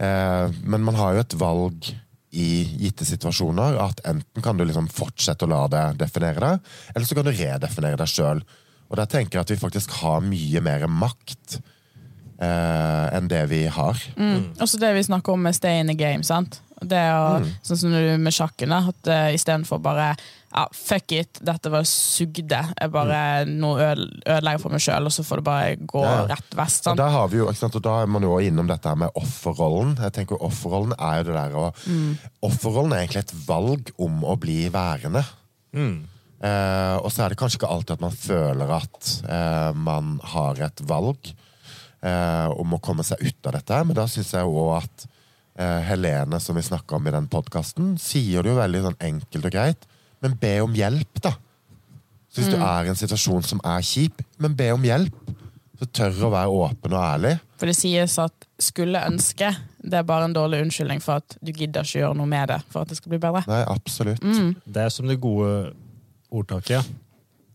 Eh, 0.05 0.57
men 0.65 0.83
man 0.85 0.97
har 0.97 1.13
jo 1.13 1.21
et 1.21 1.37
valg 1.37 1.91
i 2.35 2.49
gitte 2.81 3.05
situasjoner. 3.07 3.77
At 3.79 4.01
enten 4.07 4.43
kan 4.43 4.57
du 4.57 4.65
liksom 4.65 4.89
fortsette 4.91 5.45
å 5.45 5.51
la 5.51 5.61
det 5.71 5.85
definere 6.01 6.41
deg, 6.41 6.75
eller 6.95 7.07
så 7.07 7.17
kan 7.17 7.27
du 7.27 7.33
redefinere 7.35 8.01
deg 8.01 8.11
sjøl. 8.11 8.43
Og 8.89 8.99
der 8.99 9.09
tenker 9.09 9.39
jeg 9.39 9.45
at 9.45 9.53
vi 9.53 9.61
faktisk 9.61 9.95
har 10.01 10.21
mye 10.25 10.61
mer 10.65 10.85
makt 10.91 11.59
eh, 12.41 13.05
enn 13.15 13.29
det 13.31 13.45
vi 13.53 13.65
har. 13.71 14.01
Mm. 14.17 14.53
Også 14.61 14.81
det 14.81 14.93
vi 14.97 15.07
snakker 15.07 15.37
om 15.37 15.45
med 15.45 15.57
stay 15.57 15.81
in 15.81 15.89
the 15.89 15.97
game. 15.97 16.23
sant? 16.23 16.61
Det 16.87 17.03
å, 17.17 17.27
Sånn 17.65 17.77
som 17.81 17.93
du 17.93 18.01
med 18.21 18.33
sjakken. 18.35 18.69
da, 18.73 18.79
at 18.93 19.09
uh, 19.11 19.29
Istedenfor 19.35 19.79
bare 19.83 20.11
ja, 20.55 20.61
fuck 20.71 21.11
it, 21.11 21.39
dette 21.43 21.67
var 21.73 21.83
sugde. 21.83 22.61
Jeg 22.79 22.91
bare 22.93 23.17
nå 23.49 23.73
ødelegger 23.81 24.61
for 24.63 24.71
meg 24.71 24.79
sjøl, 24.85 25.09
og 25.09 25.11
så 25.11 25.25
får 25.27 25.41
det 25.41 25.43
bare 25.49 25.73
gå 25.91 26.03
Ja. 26.05 26.13
rett 26.31 26.55
vest. 26.55 26.87
Og 26.87 26.95
der, 26.95 27.09
har 27.11 27.27
vi 27.27 27.41
jo, 27.41 27.49
ikke 27.51 27.59
sant? 27.59 27.75
og 27.75 27.83
da 27.83 27.97
er 28.05 28.07
man 28.07 28.23
jo 28.23 28.31
også 28.37 28.47
innom 28.47 28.69
dette 28.69 28.87
her 28.87 28.95
med 29.01 29.11
offerrollen. 29.19 29.97
Jeg 29.99 30.13
tenker 30.15 30.39
Offerrollen 30.47 30.95
er 30.95 31.17
jo 31.19 31.25
det 31.27 31.35
der 31.35 31.57
å 31.59 31.65
Offerrollen 32.47 32.93
er 32.95 33.03
egentlig 33.03 33.25
et 33.25 33.35
valg 33.49 33.91
om 33.99 34.23
å 34.23 34.37
bli 34.39 34.61
værende. 34.71 35.25
Eh, 35.75 36.95
og 37.01 37.09
så 37.11 37.25
er 37.25 37.33
det 37.33 37.39
kanskje 37.39 37.59
ikke 37.59 37.71
alltid 37.71 37.95
at 37.97 38.03
man 38.03 38.15
føler 38.15 38.71
at 38.77 39.11
eh, 39.27 39.71
man 39.75 40.15
har 40.35 40.59
et 40.67 40.81
valg 40.87 41.29
eh, 42.05 42.47
om 42.59 42.75
å 42.75 42.81
komme 42.83 43.03
seg 43.07 43.23
ut 43.23 43.47
av 43.49 43.55
dette, 43.57 43.79
men 43.87 43.97
da 43.97 44.05
syns 44.11 44.33
jeg 44.35 44.43
jo 44.45 44.55
òg 44.67 44.73
at 44.83 45.05
eh, 45.07 45.14
Helene, 45.55 46.39
som 46.43 46.57
vi 46.57 46.65
snakka 46.65 46.97
om 46.97 47.05
i 47.07 47.13
den 47.15 47.29
podkasten, 47.31 47.93
sier 48.01 48.43
det 48.43 48.51
jo 48.51 48.57
veldig 48.59 48.81
sånn 48.89 48.97
enkelt 49.07 49.47
og 49.47 49.53
greit, 49.55 49.85
men 50.23 50.35
be 50.41 50.57
om 50.65 50.73
hjelp, 50.75 51.21
da. 51.23 51.31
Så 52.27 52.41
hvis 52.41 52.51
du 52.51 52.59
er 52.59 52.83
i 52.83 52.91
en 52.91 52.99
situasjon 52.99 53.45
som 53.47 53.61
er 53.63 53.85
kjip, 53.87 54.19
men 54.43 54.57
be 54.59 54.67
om 54.75 54.83
hjelp. 54.83 55.31
Så 55.79 55.87
tør 55.91 56.27
å 56.27 56.31
være 56.33 56.51
åpen 56.51 56.95
og 56.95 56.99
ærlig. 56.99 57.31
For 57.59 57.71
det 57.71 57.75
sies 57.77 58.17
at 58.19 58.45
'skulle 58.59 58.99
ønske' 58.99 59.55
det 59.85 59.99
er 59.99 60.03
bare 60.07 60.25
en 60.25 60.33
dårlig 60.33 60.61
unnskyldning 60.65 61.01
for 61.03 61.21
at 61.21 61.37
du 61.43 61.51
gidder 61.53 61.85
ikke 61.85 62.01
gjøre 62.01 62.17
noe 62.17 62.29
med 62.29 62.49
det 62.49 62.59
for 62.73 62.81
at 62.81 62.89
det 62.89 62.97
skal 62.97 63.13
bli 63.13 63.21
bedre. 63.21 63.43
Nei, 63.47 63.61
absolutt. 63.69 64.23
Det 64.65 64.81
er 64.81 64.89
som 64.89 65.07
det 65.07 65.19
gode 65.21 65.73
ordtaket. 66.33 66.87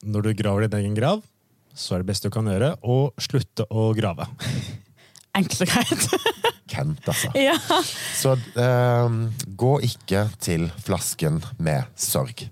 Når 0.07 0.23
du 0.23 0.35
graver 0.38 0.69
din 0.69 0.78
egen 0.78 0.95
grav, 0.95 1.25
så 1.75 1.95
er 1.95 1.99
det 2.04 2.11
beste 2.12 2.30
du 2.30 2.35
kan 2.35 2.47
gjøre, 2.47 2.76
å 2.83 3.11
slutte 3.21 3.66
å 3.71 3.90
grave. 3.99 4.28
Enkelt 5.38 5.66
og 5.66 5.75
greit. 5.75 6.38
Kent, 6.71 7.09
altså. 7.11 7.33
ja. 7.49 7.57
Så 8.17 8.37
eh, 8.55 9.19
gå 9.59 9.73
ikke 9.91 10.27
til 10.43 10.69
flasken 10.87 11.43
med 11.59 11.91
sorg. 11.99 12.47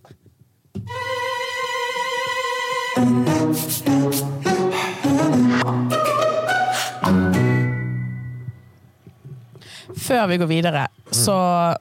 Før 9.98 10.26
vi 10.30 10.36
går 10.40 10.46
videre, 10.50 10.86
så 11.10 11.34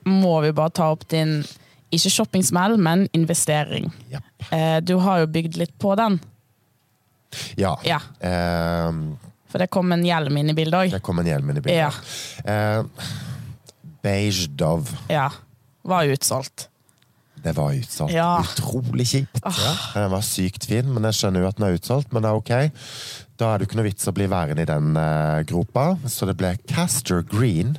må 0.07 0.39
vi 0.43 0.51
bare 0.55 0.73
ta 0.75 0.89
opp 0.93 1.05
din 1.11 1.39
ikke 1.93 2.11
shoppingsmell, 2.11 2.75
men 2.79 3.05
investering. 3.15 3.89
Yep. 4.11 4.23
Eh, 4.51 4.79
Du 4.83 4.97
har 4.99 5.21
jo 5.23 5.27
bygd 5.31 5.57
litt 5.57 5.77
på 5.79 5.95
den, 5.95 6.19
Ja. 7.59 7.73
Ja. 7.83 7.99
Eh, 8.23 8.91
for 9.57 9.65
det 9.65 9.73
kom 9.73 9.91
en 9.95 10.05
hjelm 10.05 10.37
inn 10.37 10.53
i 10.53 10.57
bildet 10.57 10.77
òg. 10.77 10.93
det 10.93 11.03
kom 11.05 11.17
en 11.23 11.27
hjelm 11.27 11.49
inn 11.49 11.57
i 11.57 11.65
bildet. 11.65 11.81
Ja. 11.81 12.53
Eh, 12.53 13.11
beige 14.05 14.49
Dove. 14.53 14.93
ja. 15.09 15.31
Var 15.87 16.09
utsolgt. 16.11 16.67
Det 17.39 17.53
var 17.55 17.71
utsolgt. 17.71 18.11
Ja. 18.11 18.41
Utrolig 18.43 19.05
kjipt. 19.07 19.39
Den 19.93 20.09
var 20.11 20.23
sykt 20.25 20.65
fin, 20.67 20.89
men 20.91 21.05
jeg 21.07 21.15
skjønner 21.15 21.45
jo 21.45 21.47
at 21.47 21.55
den 21.55 21.67
er 21.69 21.77
utsolgt. 21.77 22.11
Men 22.11 22.25
det 22.25 22.31
er 22.31 22.41
ok. 22.41 22.51
Da 23.39 23.53
er 23.53 23.61
det 23.61 23.69
ikke 23.69 23.77
noe 23.79 23.87
vits 23.87 24.09
å 24.09 24.13
bli 24.17 24.27
værende 24.27 24.65
i 24.65 24.67
den 24.67 24.97
eh, 24.99 25.45
gropa, 25.47 25.85
så 26.11 26.27
det 26.27 26.35
ble 26.41 26.57
Castor 26.67 27.23
Green 27.29 27.77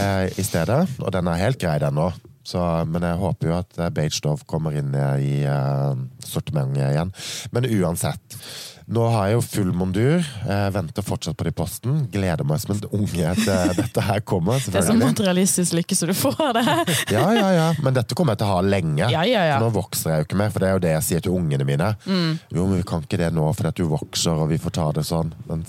eh, 0.00 0.26
i 0.34 0.42
stedet. 0.42 0.80
Og 0.98 1.14
den 1.14 1.30
er 1.30 1.38
helt 1.44 1.60
grei, 1.62 1.76
den 1.78 2.00
nå. 2.00 2.08
Så, 2.50 2.58
men 2.90 3.04
jeg 3.06 3.20
håper 3.20 3.52
jo 3.52 3.56
at 3.60 3.78
eh, 3.78 3.92
Beige 3.94 4.24
Dove 4.24 4.48
kommer 4.50 4.74
inn 4.74 4.90
i 5.22 5.44
uh, 5.46 5.94
sortimentet 6.26 6.82
igjen. 6.88 7.14
Men 7.54 7.70
uansett. 7.70 8.40
Nå 8.90 9.04
har 9.06 9.28
jeg 9.28 9.36
jo 9.36 9.42
full 9.44 9.68
mondur. 9.76 10.24
Jeg 10.42 10.72
venter 10.74 11.04
fortsatt 11.06 11.36
på 11.38 11.46
det 11.46 11.52
i 11.52 11.56
posten. 11.60 12.00
Gleder 12.10 12.42
meg 12.46 12.58
som 12.58 12.72
en 12.74 12.80
unge 12.98 13.34
til 13.38 13.74
dette 13.78 14.02
her 14.02 14.22
kommer. 14.26 14.58
Det 14.58 14.80
er 14.80 14.86
så 14.88 14.96
materialistisk 14.98 15.76
lykke 15.78 15.94
så 15.94 16.08
du 16.10 16.14
får 16.18 16.40
det. 16.58 16.64
Ja, 17.14 17.24
ja, 17.34 17.46
ja. 17.54 17.66
Men 17.82 17.94
dette 17.94 18.16
kommer 18.18 18.34
jeg 18.34 18.40
til 18.42 18.48
å 18.48 18.56
ha 18.56 18.64
lenge. 18.64 19.06
Ja, 19.12 19.22
ja, 19.26 19.44
ja. 19.46 19.58
Nå 19.62 19.70
vokser 19.74 20.12
jeg 20.12 20.22
jo 20.22 20.26
ikke 20.26 20.38
mer, 20.40 20.50
for 20.50 20.62
det 20.62 20.68
er 20.68 20.74
jo 20.74 20.82
det 20.82 20.92
jeg 20.92 21.06
sier 21.06 21.22
til 21.24 21.36
ungene 21.36 21.66
mine. 21.66 21.92
Mm. 22.06 22.32
Jo, 22.50 22.66
men 22.66 22.80
vi 22.80 22.86
kan 22.90 23.04
ikke 23.06 23.20
det 23.20 23.30
nå 23.34 23.46
fordi 23.54 23.70
at 23.70 23.78
du 23.78 23.86
vokser, 23.90 24.42
og 24.42 24.50
vi 24.50 24.58
får 24.62 24.74
ta 24.78 24.88
det 24.98 25.04
sånn. 25.06 25.30
Men 25.46 25.62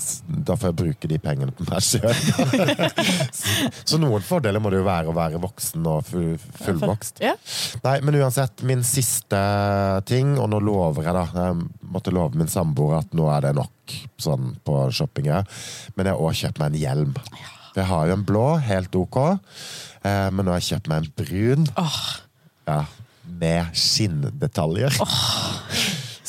da 0.49 0.57
får 0.57 0.71
jeg 0.71 0.79
bruke 0.81 1.11
de 1.11 1.21
pengene 1.21 1.53
på 1.55 1.67
meg 1.69 1.85
sjøl. 1.85 2.09
så, 3.37 3.69
så 3.93 4.01
noen 4.01 4.25
fordeler 4.25 4.63
må 4.63 4.73
det 4.73 4.81
jo 4.81 4.87
være 4.87 5.13
å 5.13 5.15
være 5.17 5.41
voksen 5.45 5.85
og 5.93 6.09
full, 6.09 6.33
fullvokst. 6.63 7.21
Ja. 7.21 7.35
Nei, 7.85 7.99
men 8.05 8.17
uansett, 8.21 8.65
min 8.67 8.81
siste 8.87 9.41
ting, 10.09 10.35
og 10.41 10.49
nå 10.51 10.61
lover 10.63 11.05
jeg 11.05 11.17
da 11.17 11.25
Jeg 11.35 11.57
måtte 11.91 12.13
love 12.15 12.37
min 12.39 12.49
samboer 12.51 13.01
at 13.01 13.10
nå 13.17 13.27
er 13.33 13.47
det 13.47 13.55
nok 13.57 13.95
sånn 14.21 14.55
på 14.65 14.77
shoppinga. 14.95 15.43
Men 15.95 16.07
jeg 16.09 16.15
har 16.15 16.21
også 16.21 16.47
kjøpt 16.47 16.61
meg 16.61 16.71
en 16.71 16.81
hjelm. 16.81 17.15
Jeg 17.75 17.87
har 17.87 18.07
jo 18.09 18.17
en 18.17 18.27
blå, 18.27 18.47
helt 18.67 18.95
ok, 18.99 19.17
eh, 20.03 20.27
men 20.31 20.43
nå 20.43 20.51
har 20.51 20.59
jeg 20.59 20.73
kjøpt 20.73 20.91
meg 20.91 21.03
en 21.03 21.11
brun. 21.21 21.69
Oh. 21.79 22.01
Ja, 22.67 22.81
med 23.23 23.75
skinndetaljer. 23.77 24.97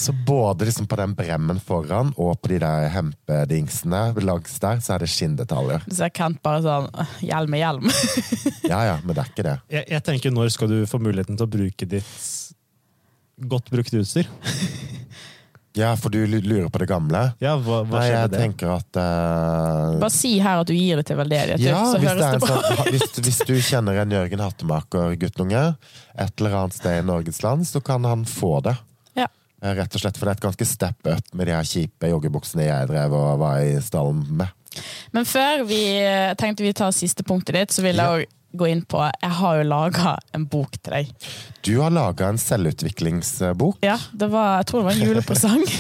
Så 0.02 0.12
både 0.26 0.66
liksom 0.66 0.86
på 0.90 0.96
den 0.98 1.12
bremmen 1.14 1.60
foran 1.62 2.08
og 2.16 2.40
på 2.42 2.50
de 2.50 2.58
der 2.62 2.88
hempedingsene 2.90 4.00
langs 4.24 4.56
der, 4.62 4.80
så 4.82 4.96
er 4.96 5.04
det 5.04 5.10
skinndetaljer. 5.12 5.84
så 5.86 6.08
er 6.08 6.14
Kent 6.16 6.40
bare 6.42 6.62
sånn 6.64 6.88
Hjelm 7.22 7.54
er 7.54 7.62
hjelm. 7.62 7.92
Ja 8.72 8.80
ja, 8.88 8.96
men 9.04 9.14
det 9.14 9.22
er 9.22 9.30
ikke 9.30 9.44
det. 9.46 9.56
Jeg, 9.70 9.86
jeg 9.92 10.04
tenker, 10.06 10.34
når 10.34 10.50
skal 10.54 10.70
du 10.70 10.80
få 10.90 10.98
muligheten 11.02 11.38
til 11.38 11.46
å 11.46 11.52
bruke 11.52 11.86
ditt 11.86 12.10
godt 13.52 13.70
brukte 13.70 14.00
utstyr? 14.02 14.30
Ja, 15.74 15.94
for 15.96 16.12
du 16.12 16.18
lurer 16.26 16.68
på 16.68 16.78
det 16.82 16.86
gamle? 16.90 17.20
Ja, 17.40 17.54
hva, 17.56 17.78
hva 17.88 18.02
Nei, 18.02 18.08
jeg 18.10 18.30
det? 18.34 18.40
tenker 18.42 18.74
at 18.74 18.98
uh... 19.00 19.98
Bare 20.02 20.12
si 20.12 20.34
her 20.44 20.60
at 20.60 20.68
du 20.68 20.74
gir 20.76 21.00
det 21.00 21.06
til 21.08 21.16
veldedighet, 21.16 21.62
Ja, 21.64 21.78
så 21.88 21.96
hvis, 22.02 22.10
høres 22.10 22.20
det 22.20 22.32
det 22.34 22.40
bra 22.44 22.58
sånn, 22.60 22.90
hvis, 22.92 23.06
hvis 23.24 23.38
du 23.48 23.54
kjenner 23.64 24.00
en 24.02 24.12
Jørgen 24.12 24.42
Hattemaker 24.44 25.14
guttunge 25.22 25.62
et 26.12 26.34
eller 26.42 26.58
annet 26.60 26.76
sted 26.76 26.98
i 27.00 27.06
Norges 27.08 27.40
land, 27.46 27.64
så 27.68 27.80
kan 27.80 28.04
han 28.04 28.26
få 28.28 28.58
det. 28.68 28.74
Ja. 29.16 29.30
Eh, 29.62 29.72
Rett 29.78 29.96
og 29.96 30.04
slett, 30.04 30.20
For 30.20 30.28
det 30.28 30.34
er 30.34 30.40
et 30.42 30.44
ganske 30.50 30.68
step 30.68 31.08
up 31.08 31.32
med 31.32 31.48
de 31.48 31.56
her 31.56 31.64
kjipe 31.72 32.12
joggebuksene 32.12 32.68
jeg 32.68 32.90
drev 32.92 33.16
og 33.16 33.40
var 33.40 33.64
i 33.64 33.78
stallen 33.80 34.20
med. 34.42 34.52
Men 35.16 35.24
før 35.28 35.64
vi 35.68 35.80
tenkte 36.40 36.64
vi 36.64 36.76
tar 36.76 36.92
siste 36.96 37.24
punktet 37.24 37.56
ditt, 37.56 37.72
så 37.72 37.84
vil 37.84 37.96
jeg 38.00 38.26
Ja. 38.28 38.30
Gå 38.52 38.68
inn 38.68 38.82
på 38.88 39.00
Jeg 39.06 39.30
har 39.38 39.58
jo 39.58 39.64
laga 39.68 40.16
en 40.36 40.44
bok 40.50 40.76
til 40.78 40.94
deg. 40.94 41.28
Du 41.64 41.72
har 41.80 41.92
laga 41.94 42.28
en 42.32 42.40
selvutviklingsbok. 42.40 43.78
Ja, 43.84 43.96
det 44.12 44.28
var, 44.32 44.58
Jeg 44.60 44.68
tror 44.70 44.82
det 44.82 44.86
var 44.90 44.98
en 44.98 45.08
julepresang. 45.08 45.64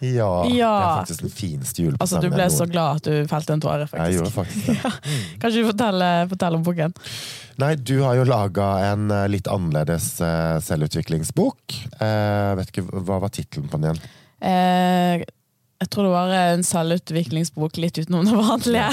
Ja, 0.00 0.42
Det 0.48 0.56
er 0.64 0.96
faktisk 0.98 1.20
den 1.22 1.30
fineste 1.30 1.84
Altså, 2.00 2.18
Du 2.18 2.30
ble 2.32 2.48
så 2.50 2.64
glad 2.66 2.98
at 2.98 3.06
du 3.06 3.28
felte 3.30 3.54
en 3.54 3.60
tåre, 3.62 3.86
faktisk. 3.86 4.02
Jeg 4.08 4.16
gjorde 4.16 4.32
faktisk. 4.34 4.66
faktisk 4.66 4.82
det. 4.82 5.18
Ja. 5.30 5.36
Kanskje 5.42 5.60
du 5.62 5.68
forteller, 5.68 6.30
forteller 6.32 6.58
om 6.58 6.64
boken? 6.66 6.94
Nei, 7.60 7.74
du 7.76 8.00
har 8.02 8.16
jo 8.18 8.24
laga 8.26 8.70
en 8.88 9.10
eh, 9.14 9.26
litt 9.30 9.50
annerledes 9.52 10.08
eh, 10.24 10.56
selvutviklingsbok. 10.64 11.76
Eh, 12.00 12.54
vet 12.58 12.72
ikke, 12.72 12.86
Hva 13.04 13.20
var 13.22 13.34
tittelen 13.36 13.68
på 13.70 13.78
den 13.78 13.90
igjen? 13.92 14.02
Eh, 14.40 15.26
jeg 15.80 15.88
tror 15.88 16.04
det 16.06 16.12
var 16.12 16.32
en 16.36 16.62
selvutviklingsbok 16.66 17.78
litt 17.80 17.96
utenom 18.02 18.26
det 18.28 18.36
vanlige. 18.36 18.88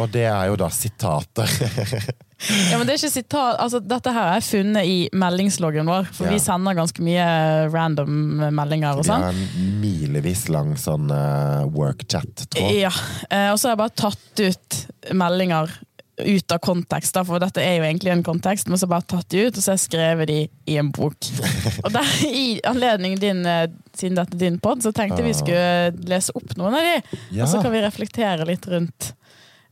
Og 0.00 0.08
det 0.14 0.22
er 0.30 0.46
jo 0.48 0.60
da 0.60 0.70
sitater. 0.72 1.50
Ja, 2.44 2.76
men 2.76 2.82
det 2.84 2.92
er 2.92 2.98
ikke 2.98 3.08
sitat, 3.14 3.56
altså 3.62 3.78
Dette 3.80 4.10
her 4.12 4.34
er 4.34 4.42
funnet 4.44 4.84
i 4.90 4.96
meldingsloggen 5.16 5.86
vår, 5.88 6.08
for 6.12 6.26
Ja. 6.26 6.32
vi 6.34 6.40
sender 6.42 6.74
ganske 6.76 7.00
mye 7.06 7.24
random 7.72 8.42
meldinger. 8.52 8.98
og 9.00 9.06
sånn. 9.06 9.22
Ja, 9.22 9.30
en 9.30 9.78
milevis 9.80 10.42
lang 10.52 10.74
sånn 10.76 11.06
uh, 11.14 11.64
workchat-tråd. 11.72 12.74
Ja, 12.74 12.90
eh, 13.30 13.48
og 13.52 13.56
så 13.56 13.70
har 13.70 13.76
jeg 13.76 13.80
bare 13.84 13.96
tatt 14.02 14.42
ut 14.44 14.80
meldinger 15.14 15.72
ut 16.18 16.52
av 16.54 16.58
kontekst, 16.62 17.14
da, 17.16 17.24
for 17.26 17.42
dette 17.42 17.58
er 17.62 17.78
jo 17.80 17.84
egentlig 17.88 18.12
en 18.12 18.22
kontekst, 18.26 18.68
men 18.70 18.78
så 18.78 18.86
bare 18.90 19.02
tatt 19.10 19.26
de 19.34 19.46
ut, 19.48 19.56
og 19.56 19.62
så 19.64 19.72
har 19.72 19.78
jeg 19.80 19.84
skrevet 19.88 20.28
de 20.30 20.36
i 20.70 20.76
en 20.78 20.92
bok. 20.94 21.16
Og 21.84 21.90
der, 21.94 22.10
i 22.28 22.60
anledning 22.70 23.16
din, 23.18 23.40
eh, 23.50 23.64
siden 23.98 24.14
dette 24.20 24.36
er 24.38 24.42
din 24.44 24.58
pod, 24.62 24.82
så 24.84 24.92
tenkte 24.94 25.18
jeg 25.22 25.26
vi 25.32 25.34
skulle 25.40 26.06
lese 26.10 26.34
opp 26.38 26.54
noen 26.60 26.76
av 26.78 26.86
de, 26.86 27.18
Ja. 27.34 27.44
og 27.44 27.50
så 27.50 27.62
kan 27.64 27.74
vi 27.74 27.82
reflektere 27.82 28.46
litt 28.46 28.68
rundt, 28.70 29.10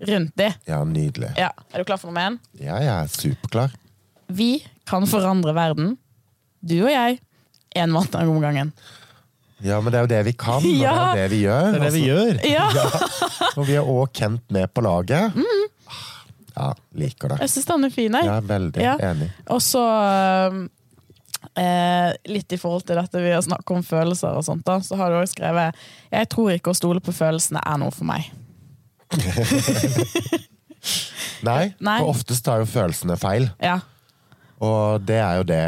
rundt 0.08 0.34
de. 0.42 0.48
Ja, 0.66 0.80
nydelig. 0.84 1.30
Ja, 1.38 1.52
Er 1.72 1.78
du 1.78 1.84
klar 1.86 2.00
for 2.02 2.10
nummer 2.10 2.32
én? 2.32 2.40
Ja, 2.58 2.80
jeg 2.82 2.90
er 2.96 3.12
superklar. 3.14 3.76
Vi 4.32 4.64
kan 4.88 5.06
forandre 5.06 5.54
verden. 5.54 5.94
Du 6.62 6.80
og 6.82 6.90
jeg. 6.90 7.20
Én 7.78 7.90
måned 7.94 8.14
om 8.18 8.40
gangen. 8.42 8.72
Ja, 9.62 9.78
men 9.80 9.92
det 9.94 10.00
er 10.00 10.02
jo 10.08 10.10
det 10.10 10.24
vi 10.26 10.32
kan, 10.34 10.58
og 10.58 10.66
Ja. 10.66 11.12
det 11.14 11.22
er 11.22 11.28
det 11.28 11.30
vi 11.36 11.42
gjør. 11.44 11.68
Det 11.70 11.78
er 11.78 11.84
det 11.86 11.94
vi 11.94 12.02
gjør. 12.08 12.40
Ja, 12.50 12.66
ja. 12.80 12.88
og 13.56 13.66
vi 13.68 13.76
er 13.78 13.86
òg 13.86 14.10
Kent 14.18 14.42
med 14.50 14.72
på 14.74 14.82
laget. 14.82 15.36
Mm. 15.38 15.68
Ja, 16.56 16.70
liker 17.00 17.28
det. 17.32 17.38
jeg 17.40 17.50
syns 17.54 17.66
den 17.70 17.84
er 17.88 17.90
fin. 17.94 18.12
Jeg. 18.18 18.24
Ja, 18.28 18.40
veldig 18.40 18.82
Ja. 18.82 18.96
enig. 19.10 19.30
Og 19.50 19.60
så 19.64 19.82
eh, 21.56 22.12
litt 22.28 22.52
i 22.52 22.58
forhold 22.60 22.84
til 22.86 22.96
dette 23.00 23.22
vi 23.24 23.32
har 23.32 23.42
snakket 23.42 23.74
om 23.76 23.82
følelser 23.82 24.36
og 24.38 24.44
sånt, 24.46 24.64
da, 24.68 24.78
så 24.84 24.96
har 25.00 25.10
du 25.10 25.16
også 25.20 25.34
skrevet 25.36 25.74
Jeg 26.12 26.28
tror 26.32 26.52
ikke 26.54 26.70
å 26.74 26.76
stole 26.78 27.00
på 27.04 27.12
følelsene 27.16 27.60
er 27.64 27.78
noe 27.82 27.90
for 27.94 28.04
meg. 28.08 28.30
Nei, 31.42 31.72
Nei. 31.86 31.98
for 32.02 32.12
oftest 32.12 32.44
tar 32.46 32.62
jo 32.62 32.68
følelsene 32.70 33.16
feil. 33.20 33.48
Ja. 33.62 33.80
Og 34.62 35.02
det 35.08 35.16
er 35.18 35.40
jo 35.40 35.44
det 35.48 35.62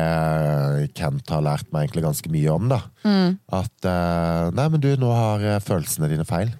Kent 0.94 1.30
har 1.34 1.42
lært 1.42 1.66
meg 1.74 1.88
egentlig 1.88 2.04
ganske 2.04 2.30
mye 2.30 2.52
om. 2.54 2.68
da. 2.70 2.78
Mm. 3.02 3.38
At 3.58 3.88
eh, 3.90 4.50
Nei, 4.54 4.68
men 4.70 4.82
du, 4.84 4.92
nå 5.00 5.10
har 5.14 5.42
eh, 5.42 5.58
følelsene 5.64 6.10
dine 6.12 6.26
feil. 6.28 6.52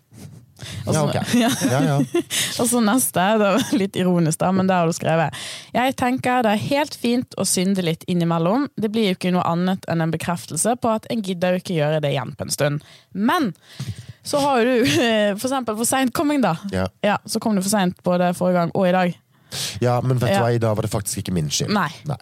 Og 0.86 0.94
Ja, 0.94 1.00
så- 1.00 1.12
ja. 1.44 1.50
Ja, 1.70 1.80
ja. 1.88 1.96
Og 2.60 2.68
så 2.70 2.80
neste, 2.84 3.24
det 3.40 3.50
var 3.56 3.64
litt 3.78 3.96
ironisk, 4.00 4.38
da, 4.42 4.50
men 4.52 4.66
der 4.70 4.82
har 4.82 4.86
du 4.90 4.96
skrevet 4.96 5.34
Jeg 5.74 5.96
tenker 6.00 6.42
det 6.46 6.52
er 6.56 6.62
helt 6.68 6.94
fint 7.00 7.34
å 7.40 7.44
synde 7.48 7.82
litt 7.84 8.04
innimellom. 8.10 8.68
Det 8.76 8.90
blir 8.94 9.10
jo 9.12 9.16
ikke 9.18 9.32
noe 9.34 9.44
annet 9.48 9.84
enn 9.90 10.04
en 10.04 10.12
bekreftelse 10.14 10.76
på 10.80 10.94
at 10.94 11.06
en 11.12 11.22
gidder 11.24 11.56
jo 11.56 11.62
ikke 11.64 11.76
gjøre 11.78 12.00
det 12.04 12.14
igjen 12.14 12.34
på 12.38 12.46
en 12.48 12.54
stund. 12.54 12.82
Men 13.14 13.52
så 14.24 14.40
har 14.40 14.64
du 14.64 14.86
for 15.40 15.48
eksempel 15.48 15.76
for 15.76 15.84
seint 15.88 16.14
coming, 16.16 16.40
da. 16.44 16.54
Ja. 16.72 17.18
Så 17.28 17.40
kom 17.42 17.56
du 17.58 17.62
for 17.62 17.72
seint 17.72 17.98
både 18.06 18.32
forrige 18.38 18.62
gang 18.62 18.72
og 18.74 18.88
i 18.88 18.94
dag. 18.96 19.18
ja, 19.84 20.00
men 20.02 20.18
vet 20.18 20.32
du 20.34 20.40
hva, 20.42 20.50
i 20.54 20.58
dag 20.58 20.74
var 20.74 20.82
det 20.86 20.90
faktisk 20.90 21.20
ikke 21.22 21.34
min 21.36 21.50
skyld. 21.52 21.70
Nei. 21.76 22.18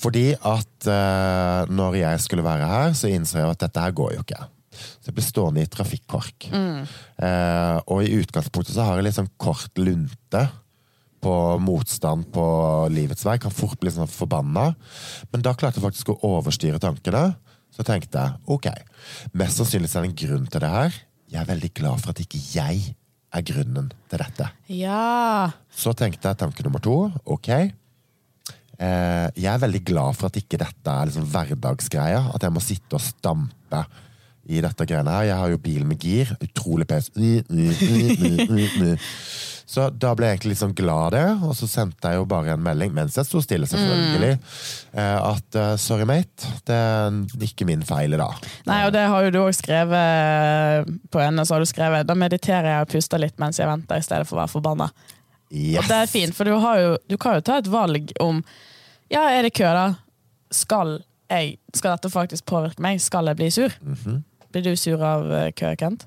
Fordi 0.00 0.28
at 0.36 0.86
uh, 0.86 1.66
når 1.72 1.96
jeg 1.98 2.20
skulle 2.24 2.44
være 2.46 2.68
her, 2.70 2.92
så 2.96 3.08
innså 3.10 3.40
jeg 3.40 3.50
at 3.56 3.64
dette 3.64 3.82
her 3.82 3.90
går 3.96 4.14
jo 4.18 4.22
ikke. 4.22 4.38
Så 4.80 5.10
jeg 5.10 5.16
ble 5.16 5.24
stående 5.26 5.64
i 5.64 5.70
trafikkork. 5.70 6.48
Mm. 6.52 6.82
Eh, 7.26 7.76
og 7.86 8.02
i 8.04 8.16
utgangspunktet 8.20 8.74
så 8.76 8.88
har 8.88 9.00
jeg 9.00 9.16
sånn 9.16 9.32
kort 9.40 9.80
lunte 9.80 10.46
på 11.20 11.34
motstand 11.60 12.30
på 12.32 12.44
livets 12.92 13.26
vei. 13.26 13.36
Kan 13.40 13.54
fort 13.54 13.80
bli 13.80 13.92
sånn 13.92 14.10
forbanna. 14.10 14.70
Men 15.32 15.44
da 15.44 15.54
klarte 15.54 15.80
jeg 15.80 15.86
faktisk 15.86 16.14
å 16.14 16.20
overstyre 16.36 16.80
tankene. 16.82 17.28
Så 17.70 17.84
tenkte 17.86 18.18
jeg 18.18 18.50
ok, 18.50 18.66
mest 19.38 19.60
sannsynlig 19.60 19.92
er 19.92 20.02
det 20.02 20.10
en 20.10 20.22
grunn 20.24 20.48
til 20.50 20.64
det 20.64 20.72
her. 20.72 20.96
Jeg 21.30 21.40
er 21.44 21.52
veldig 21.52 21.70
glad 21.78 22.02
for 22.02 22.12
at 22.12 22.22
ikke 22.24 22.40
jeg 22.50 22.94
er 23.30 23.44
grunnen 23.46 23.92
til 24.10 24.22
dette. 24.22 24.48
Ja. 24.74 25.50
Så 25.70 25.94
tenkte 25.94 26.32
jeg 26.32 26.40
tanke 26.40 26.66
nummer 26.66 26.82
to. 26.82 26.96
Ok. 27.30 27.50
Eh, 28.80 29.26
jeg 29.36 29.50
er 29.52 29.62
veldig 29.62 29.82
glad 29.86 30.18
for 30.18 30.30
at 30.30 30.38
ikke 30.40 30.58
dette 30.60 30.92
er 30.92 31.10
liksom 31.10 31.28
hverdagsgreia. 31.30 32.24
At 32.34 32.46
jeg 32.46 32.54
må 32.54 32.62
sitte 32.64 32.98
og 32.98 33.04
stampe 33.04 33.84
i 34.50 34.62
dette 34.64 34.86
greiene 34.88 35.14
her. 35.14 35.28
Jeg 35.30 35.38
har 35.42 35.52
jo 35.52 35.62
bil 35.62 35.86
med 35.86 36.02
gir. 36.02 36.34
Utrolig 36.42 36.88
pes. 36.90 37.12
Mm, 37.14 37.46
mm, 37.46 37.70
mm, 37.70 38.10
mm, 38.18 38.42
mm, 38.50 38.68
mm. 38.82 39.08
Så 39.70 39.84
da 39.94 40.10
ble 40.18 40.26
jeg 40.26 40.40
egentlig 40.40 40.56
sånn 40.58 40.72
glad 40.74 41.12
det, 41.14 41.26
og 41.46 41.52
så 41.54 41.68
sendte 41.70 42.10
jeg 42.10 42.18
jo 42.18 42.24
bare 42.26 42.56
en 42.56 42.62
melding, 42.64 42.90
mens 42.96 43.14
jeg 43.14 43.28
sto 43.28 43.38
stille, 43.44 43.68
selvfølgelig, 43.70 44.40
mm. 44.40 44.96
at 44.98 45.58
eh, 45.60 45.74
sorry, 45.78 46.06
mate, 46.10 46.48
det 46.66 46.78
er 46.78 47.44
ikke 47.46 47.68
min 47.68 47.84
feil 47.86 48.16
i 48.16 48.18
dag. 48.18 48.48
Nei, 48.66 48.80
og 48.88 48.90
det 48.96 49.04
har 49.12 49.28
jo 49.28 49.30
du 49.30 49.38
òg 49.44 49.54
skrevet 49.54 50.90
på 51.14 51.22
henne. 51.22 51.44
så 51.46 51.54
har 51.54 51.62
du 51.62 51.70
skrevet 51.70 52.08
Da 52.08 52.16
mediterer 52.18 52.66
jeg 52.66 52.86
og 52.88 52.90
puster 52.90 53.22
litt 53.22 53.38
mens 53.38 53.62
jeg 53.62 53.70
venter, 53.70 54.00
i 54.02 54.06
stedet 54.08 54.26
for 54.26 54.40
å 54.40 54.42
være 54.42 54.54
forbanna. 54.56 54.90
Yes! 55.50 55.84
Og 55.84 55.92
det 55.92 56.00
er 56.00 56.10
fint, 56.10 56.34
for 56.34 56.50
du, 56.50 56.56
har 56.64 56.82
jo, 56.82 56.90
du 57.06 57.14
kan 57.22 57.38
jo 57.38 57.46
ta 57.46 57.60
et 57.62 57.70
valg 57.70 58.10
om 58.22 58.42
Ja, 59.10 59.28
er 59.30 59.46
det 59.46 59.54
kø, 59.54 59.70
da? 59.70 59.86
Skal, 60.50 60.96
jeg, 61.30 61.60
skal 61.78 61.94
dette 61.94 62.10
faktisk 62.10 62.50
påvirke 62.50 62.82
meg? 62.82 62.98
Skal 63.02 63.30
jeg 63.30 63.38
bli 63.38 63.52
sur? 63.54 63.78
Mhm. 63.86 64.24
Blir 64.52 64.62
du 64.66 64.72
sur 64.76 65.02
av 65.06 65.30
eh, 65.32 65.50
kø, 65.56 65.74
Kent? 65.78 66.06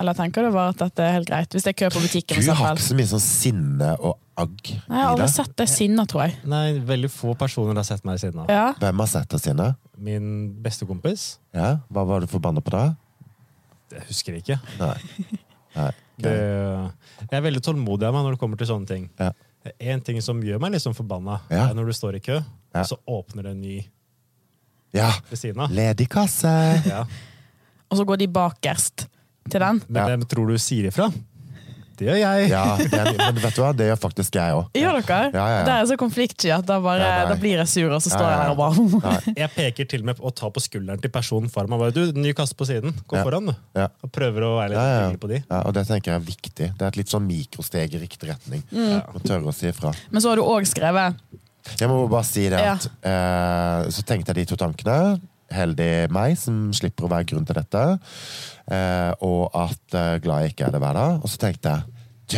Eller 0.00 0.14
tenker 0.16 0.46
du 0.46 0.54
bare 0.54 0.70
at 0.72 0.78
dette 0.80 1.04
er 1.04 1.12
helt 1.18 1.28
greit? 1.28 1.52
Hvis 1.52 1.66
det 1.66 1.74
er 1.74 1.78
kø 1.82 1.88
på 1.92 2.00
butikken, 2.00 2.38
Du 2.40 2.52
har 2.56 2.72
ikke 2.78 2.86
så 2.86 2.94
mye 2.96 3.10
sånn 3.10 3.20
sinne 3.20 3.90
og 4.00 4.14
agg 4.40 4.54
Nei, 4.88 4.96
jeg 4.96 5.04
har 5.04 5.10
aldri 5.12 5.26
sett 5.28 5.52
det 5.60 5.66
sinna, 5.68 6.06
tror 6.08 6.22
jeg. 6.24 6.38
Nei, 6.48 6.78
veldig 6.88 7.10
få 7.12 7.34
personer 7.36 7.76
har 7.76 7.84
sett 7.84 8.04
meg 8.08 8.16
sinna. 8.22 8.46
Ja. 8.48 8.70
Hvem 8.80 9.02
har 9.04 9.10
sett 9.12 9.28
det 9.34 9.40
sinne? 9.44 9.66
Min 10.00 10.30
beste 10.64 10.88
kompis, 10.88 11.26
Ja, 11.52 11.74
hva 11.92 12.06
var 12.08 12.24
du 12.24 12.26
forbanna 12.32 12.62
på 12.64 12.72
da? 12.72 12.86
jeg 13.92 14.06
husker 14.08 14.38
ikke. 14.38 14.56
Nei. 14.80 14.94
Nei. 15.76 15.90
Det, 16.22 16.32
jeg 16.32 17.36
er 17.36 17.44
veldig 17.44 17.60
tålmodig 17.66 18.06
av 18.08 18.14
meg 18.16 18.24
når 18.24 18.34
det 18.36 18.40
kommer 18.40 18.56
til 18.60 18.68
sånne 18.70 18.88
ting. 18.88 19.04
Ja. 19.20 19.28
En 19.92 20.00
ting 20.00 20.16
som 20.24 20.40
gjør 20.42 20.58
meg 20.64 20.72
litt 20.72 20.82
sånn 20.86 20.96
forbanna, 20.96 21.42
Ja. 21.52 21.66
er 21.68 21.74
når 21.76 21.90
du 21.92 21.92
står 21.98 22.16
i 22.16 22.20
kø, 22.24 22.38
Ja. 22.72 22.80
og 22.80 22.86
så 22.88 22.96
åpner 23.06 23.42
det 23.44 23.52
en 23.52 23.60
ny 23.60 23.76
Ja, 24.96 25.10
ved 25.28 25.38
siden 25.38 25.60
av. 25.60 25.70
ledig 25.70 26.08
kasse! 26.08 26.48
Ja. 26.88 27.04
Og 27.92 28.00
så 28.00 28.06
går 28.08 28.22
de 28.24 28.30
bakerst 28.32 29.06
til 29.52 29.60
den. 29.60 29.82
Men 29.92 30.08
hvem 30.08 30.24
tror 30.32 30.48
du 30.48 30.56
sier 30.62 30.88
ifra? 30.88 31.10
Det 32.02 32.06
gjør 32.08 32.16
jeg. 32.18 32.46
Ja, 32.50 32.62
det, 32.80 33.00
men 33.20 33.36
vet 33.44 33.54
du 33.54 33.60
hva, 33.62 33.68
det 33.76 33.86
gjør 33.90 33.98
faktisk 34.00 34.34
jeg 34.38 34.54
òg. 34.56 34.70
Gjør 34.74 34.96
dere? 34.96 35.18
Ja, 35.36 35.42
ja, 35.44 35.58
ja. 35.58 35.64
Det 35.68 35.74
er 35.76 35.88
så 35.92 35.96
konfliktsky 36.00 36.48
at 36.50 36.64
da, 36.66 36.78
bare, 36.82 37.04
Ja, 37.04 37.26
da 37.28 37.36
blir 37.38 37.60
jeg 37.60 37.68
sur, 37.70 37.92
og 37.94 38.00
så 38.02 38.10
står 38.14 38.24
Ja, 38.24 38.30
ja, 38.32 38.38
jeg 38.38 38.48
der 38.48 38.54
og 38.56 39.02
bare 39.04 39.34
Jeg 39.42 39.50
peker 39.54 39.88
til 39.92 40.02
og 40.02 40.08
med 40.08 40.18
på 40.18 40.24
å 40.26 40.32
ta 40.40 40.48
på 40.56 40.62
skulderen 40.64 41.02
til 41.04 41.12
personen 41.14 41.52
foran 41.52 41.70
meg. 41.70 41.82
Bare, 41.84 41.94
du, 41.94 42.16
ny 42.18 42.32
kasse 42.38 42.56
på 42.58 42.66
siden. 42.66 42.96
Gå 43.06 43.20
Ja. 43.20 43.26
foran, 43.28 43.52
du. 43.52 43.54
Ja. 43.78 43.86
Og 44.02 44.10
prøver 44.16 44.48
å 44.48 44.54
være 44.56 44.72
litt 44.72 44.80
Ja, 44.80 45.20
på 45.22 45.30
de. 45.34 45.42
Ja, 45.44 45.60
og 45.68 45.76
det 45.76 45.84
tenker 45.92 46.14
jeg 46.14 46.22
er 46.22 46.26
viktig. 46.26 46.70
Det 46.72 46.86
er 46.88 46.88
et 46.94 46.98
litt 47.02 47.12
sånn 47.12 47.28
mikrosteg 47.28 47.94
i 47.94 48.02
riktig 48.02 48.32
retning. 48.32 48.64
Å 48.72 49.22
tørre 49.22 49.52
å 49.52 49.54
si 49.54 49.68
ifra. 49.70 49.92
Men 50.10 50.24
så 50.24 50.32
har 50.32 50.40
du 50.40 50.46
òg 50.48 50.66
skrevet 50.72 51.20
Jeg 51.78 51.86
må 51.92 52.00
bare 52.10 52.26
si 52.26 52.48
det 52.50 52.58
Ja. 52.58 52.72
at 52.80 52.88
eh, 53.06 53.90
Så 53.94 54.02
tenkte 54.08 54.32
jeg 54.32 54.42
de 54.42 54.48
to 54.50 54.58
tankene. 54.58 55.20
Heldig 55.52 55.90
meg 56.14 56.36
som 56.40 56.64
slipper 56.76 57.06
å 57.06 57.12
være 57.12 57.28
grunn 57.32 57.46
til 57.48 57.58
dette. 57.60 57.84
Eh, 58.72 59.12
og 59.26 59.50
at 59.58 59.96
eh, 59.98 60.18
glad 60.24 60.44
jeg 60.46 60.54
ikke 60.54 60.68
er 60.68 60.74
det 60.76 60.82
hver 60.82 60.98
dag. 60.98 61.22
Og 61.22 61.28
så 61.32 61.40
tenkte 61.46 61.76
jeg 61.76 61.88
du, 62.32 62.36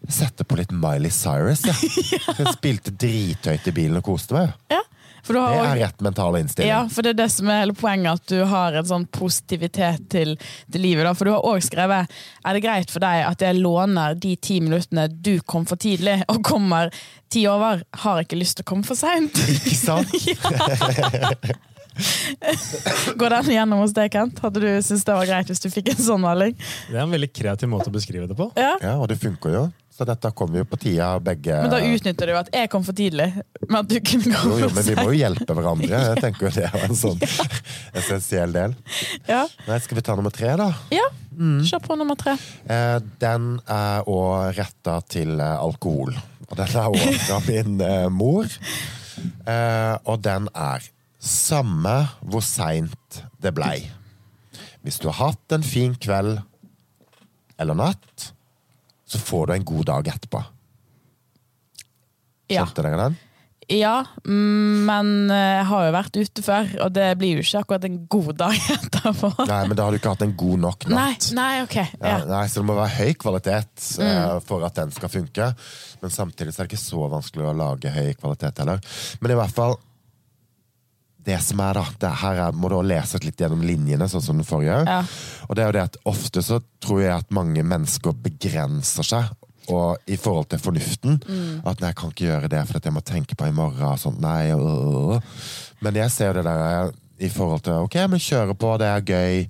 jeg 0.00 0.14
setter 0.16 0.46
på 0.48 0.56
litt 0.58 0.70
Miley 0.72 1.12
Cyrus. 1.12 1.60
Ja. 1.68 1.74
Jeg 2.40 2.54
spilte 2.56 2.90
drithøyt 2.96 3.66
i 3.68 3.74
bilen 3.76 3.98
og 4.00 4.06
koste 4.06 4.32
meg. 4.34 4.54
Ja, 4.72 4.78
for 5.22 5.36
du 5.36 5.38
har 5.42 5.50
Det 5.52 5.58
også- 5.60 5.70
er 5.76 5.80
rett 5.84 6.00
mental 6.06 6.38
innstilling. 6.40 6.70
Ja, 6.72 6.78
for 6.88 7.04
det 7.04 7.10
er 7.12 7.18
det 7.20 7.26
som 7.34 7.50
er 7.52 7.60
hele 7.60 7.74
poenget, 7.76 8.16
at 8.16 8.32
du 8.32 8.40
har 8.48 8.78
en 8.80 8.88
sånn 8.88 9.04
positivitet 9.12 10.08
til, 10.10 10.32
til 10.72 10.80
livet. 10.82 11.04
Da. 11.04 11.12
For 11.14 11.28
du 11.28 11.34
har 11.36 11.44
òg 11.46 11.60
skrevet 11.62 12.08
Er 12.40 12.56
det 12.56 12.62
greit 12.64 12.90
for 12.90 13.04
deg 13.04 13.26
at 13.28 13.44
jeg 13.44 13.60
låner 13.60 14.16
de 14.18 14.32
ti 14.40 14.56
minuttene 14.64 15.04
du 15.12 15.34
kom 15.44 15.68
for 15.68 15.76
tidlig, 15.76 16.22
og 16.32 16.40
kommer 16.48 16.88
ti 17.30 17.44
over? 17.46 17.84
Har 18.02 18.24
ikke 18.24 18.40
lyst 18.40 18.56
til 18.58 18.64
å 18.66 18.70
komme 18.72 18.88
for 18.88 18.96
seint. 18.98 19.36
Ikke 19.36 19.76
sant? 19.76 20.16
Går 23.20 23.36
den 23.36 23.52
gjennom 23.54 23.82
hos 23.84 23.94
deg, 23.96 24.10
Kent? 24.14 24.40
Hadde 24.44 24.62
du 24.62 24.68
syntes 24.82 25.04
det 25.06 25.16
var 25.18 25.28
greit 25.28 25.50
hvis 25.52 25.62
du 25.62 25.68
fikk 25.72 25.92
en 25.94 26.02
sånn 26.02 26.22
melding? 26.24 26.56
Det 26.88 26.96
er 26.96 27.04
en 27.04 27.12
veldig 27.14 27.30
kreativ 27.34 27.70
måte 27.72 27.90
å 27.90 27.94
beskrive 27.94 28.28
det 28.30 28.36
på. 28.38 28.50
Ja. 28.58 28.74
Ja, 28.82 28.96
og 29.00 29.08
det 29.12 29.20
funker 29.22 29.54
jo. 29.54 29.68
Så 30.00 30.06
dette 30.08 30.30
kommer 30.32 30.62
jo 30.62 30.64
på 30.64 30.78
tida, 30.80 31.10
begge 31.20 31.58
Men 31.60 31.72
da 31.74 31.80
utnytter 31.84 32.30
du 32.30 32.32
at 32.38 32.46
jeg 32.56 32.70
kom 32.72 32.84
for 32.86 32.96
tidlig, 32.96 33.26
men 33.66 33.82
at 33.82 33.88
du 33.90 33.98
kunne 34.00 34.30
jo, 34.32 34.54
jo, 34.62 34.70
men 34.72 34.86
vi 34.86 34.94
må 34.96 35.10
jo 35.10 35.18
hjelpe 35.18 35.56
hverandre. 35.58 35.98
Jeg 36.06 36.22
tenker 36.24 36.46
jo 36.46 36.52
det 36.56 36.68
er 36.70 36.86
en 36.86 36.96
sånn 36.96 37.18
essensiell 38.00 38.54
del. 38.54 38.76
Ja. 39.28 39.42
Nei, 39.66 39.76
skal 39.84 40.00
vi 40.00 40.04
ta 40.06 40.16
nummer 40.16 40.32
tre, 40.32 40.54
da? 40.60 40.70
ja. 40.94 41.08
Kjør 41.40 41.80
på 41.84 41.94
nummer 41.96 42.16
tre. 42.20 42.34
Eh, 42.68 42.96
den 43.22 43.52
er 43.72 44.08
òg 44.10 44.56
retta 44.58 44.98
til 45.08 45.38
eh, 45.40 45.52
alkohol. 45.62 46.12
Og 46.50 46.56
den 46.58 46.74
er 46.80 46.88
òg 46.90 47.20
fra 47.26 47.38
min 47.46 47.78
eh, 47.84 48.08
mor. 48.12 48.48
Eh, 49.48 49.94
og 50.04 50.20
den 50.24 50.48
er 50.52 50.84
samme 51.20 51.94
hvor 52.24 52.42
seint 52.44 53.22
det 53.44 53.52
blei. 53.56 53.82
Hvis 54.84 54.98
du 55.02 55.10
har 55.10 55.18
hatt 55.32 55.52
en 55.56 55.64
fin 55.66 55.94
kveld 56.00 56.38
eller 57.60 57.76
natt, 57.76 58.30
så 59.10 59.18
får 59.20 59.50
du 59.50 59.52
en 59.58 59.66
god 59.68 59.88
dag 59.90 60.08
etterpå. 60.14 60.40
Ja. 62.50 62.64
Skjønte 62.64 62.84
dere 62.86 63.00
den? 63.04 63.18
Ja, 63.70 64.00
mm, 64.26 64.80
men 64.88 65.10
eh, 65.30 65.60
jeg 65.60 65.66
har 65.68 65.84
jo 65.86 65.90
vært 65.94 66.16
ute 66.18 66.42
før, 66.42 66.70
og 66.82 66.88
det 66.96 67.04
blir 67.20 67.36
jo 67.36 67.44
ikke 67.44 67.60
akkurat 67.60 67.84
en 67.86 67.98
god 68.10 68.30
dag 68.40 68.56
etterpå. 68.78 69.30
Nei, 69.46 69.60
men 69.70 69.76
da 69.78 69.84
har 69.86 69.94
du 69.94 70.00
ikke 70.00 70.14
hatt 70.16 70.24
en 70.26 70.32
god 70.40 70.62
nok 70.64 70.86
natt. 70.90 71.28
nei, 71.38 71.52
ok. 71.62 71.76
Ja, 71.76 71.92
Ja. 72.00 72.16
Mm. 72.24 72.32
nei, 72.32 72.40
så 72.50 72.58
det 72.64 72.66
må 72.72 72.78
være 72.80 72.96
høy 72.96 73.12
kvalitet 73.20 73.86
eh, 74.02 74.32
for 74.48 74.66
at 74.66 74.80
den 74.80 74.90
skal 74.96 75.12
funke. 75.12 75.52
Men 76.02 76.14
samtidig 76.16 76.50
er 76.56 76.64
det 76.64 76.70
ikke 76.72 76.82
så 76.82 77.06
vanskelig 77.12 77.46
å 77.46 77.54
lage 77.60 77.92
høy 77.94 78.10
kvalitet 78.18 78.58
heller. 78.64 78.82
Men 79.22 79.36
i 79.36 79.38
hvert 79.38 79.54
fall 79.54 79.76
det 81.26 81.36
som 81.44 81.60
er 81.64 81.76
da, 81.76 81.84
det 82.00 82.10
her 82.22 82.40
er, 82.46 82.56
må 82.56 82.70
du 82.70 82.78
også 82.78 82.90
lese 82.90 83.20
litt 83.24 83.40
gjennom 83.40 83.62
linjene, 83.66 84.08
sånn 84.08 84.24
som 84.24 84.40
den 84.40 84.48
forrige. 84.48 84.80
Ja. 84.88 85.02
Og 85.48 85.56
det 85.56 85.64
er 85.64 85.70
jo 85.70 85.76
det 85.76 85.84
at 85.90 85.98
ofte 86.08 86.42
så 86.44 86.60
tror 86.82 87.02
jeg 87.04 87.12
at 87.16 87.34
mange 87.34 87.64
mennesker 87.66 88.16
begrenser 88.24 89.06
seg 89.06 89.30
og 89.70 90.10
i 90.10 90.16
forhold 90.18 90.48
til 90.50 90.58
fornuften. 90.62 91.20
At 91.62 91.78
nei, 91.78 91.92
jeg 91.92 91.98
kan 92.00 92.10
ikke 92.10 92.26
gjøre 92.26 92.50
det, 92.50 92.62
for 92.66 92.80
jeg 92.82 92.94
må 92.96 93.02
tenke 93.06 93.36
på 93.38 93.46
i 93.46 93.54
morgen. 93.54 93.84
Og 93.86 94.00
sånt, 94.02 94.18
nei, 94.22 94.50
øh. 94.56 95.20
Men 95.84 96.00
jeg 96.00 96.10
ser 96.10 96.32
jo 96.32 96.40
det 96.40 96.48
der 96.48 96.90
i 97.20 97.28
forhold 97.30 97.62
til 97.66 97.84
ok, 97.84 97.96
men 98.10 98.22
kjøre 98.22 98.56
på, 98.58 98.72
det 98.80 98.88
er 98.88 99.06
gøy. 99.06 99.44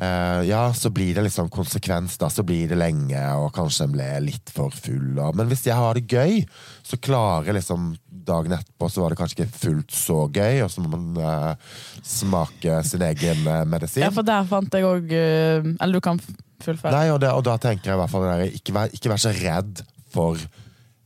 Eh, 0.00 0.42
ja, 0.48 0.74
så 0.74 0.90
blir 0.90 1.14
det 1.14 1.26
liksom 1.26 1.50
konsekvens, 1.52 2.16
da. 2.18 2.30
Så 2.30 2.42
blir 2.42 2.70
det 2.70 2.78
lenge, 2.80 3.20
og 3.36 3.52
kanskje 3.52 3.84
en 3.84 3.92
ble 3.92 4.06
litt 4.24 4.52
for 4.54 4.72
full. 4.72 5.18
Og, 5.18 5.36
men 5.36 5.50
hvis 5.50 5.66
jeg 5.68 5.76
har 5.76 5.98
det 5.98 6.06
gøy, 6.08 6.40
så 6.86 6.96
klarer 7.04 7.52
liksom 7.56 7.92
dagen 8.08 8.54
etterpå 8.56 8.88
så 8.88 9.02
var 9.02 9.12
det 9.12 9.18
kanskje 9.20 9.36
ikke 9.42 9.58
fullt 9.58 9.92
så 9.96 10.18
gøy, 10.32 10.62
og 10.64 10.70
så 10.72 10.84
må 10.84 10.92
man 10.92 11.20
uh, 11.20 11.76
smake 12.06 12.80
sin 12.86 13.04
egen 13.10 13.44
eh, 13.44 13.62
medisin. 13.68 14.04
Ja, 14.06 14.12
for 14.14 14.24
der 14.24 14.48
fant 14.48 14.76
jeg 14.76 14.86
òg 14.86 15.12
Eller 15.12 15.92
du 15.92 16.04
kan 16.04 16.20
fullføre. 16.20 16.94
Nei, 16.94 17.06
og, 17.12 17.20
det, 17.20 17.32
og 17.36 17.44
da 17.48 17.58
tenker 17.60 17.90
jeg 17.90 17.98
i 17.98 18.00
hvert 18.00 18.12
fall 18.12 18.24
det 18.24 18.34
der, 18.34 18.58
ikke, 18.60 18.76
vær, 18.76 18.96
ikke 18.96 19.12
vær 19.12 19.24
så 19.24 19.34
redd 19.36 19.82
for 20.14 20.40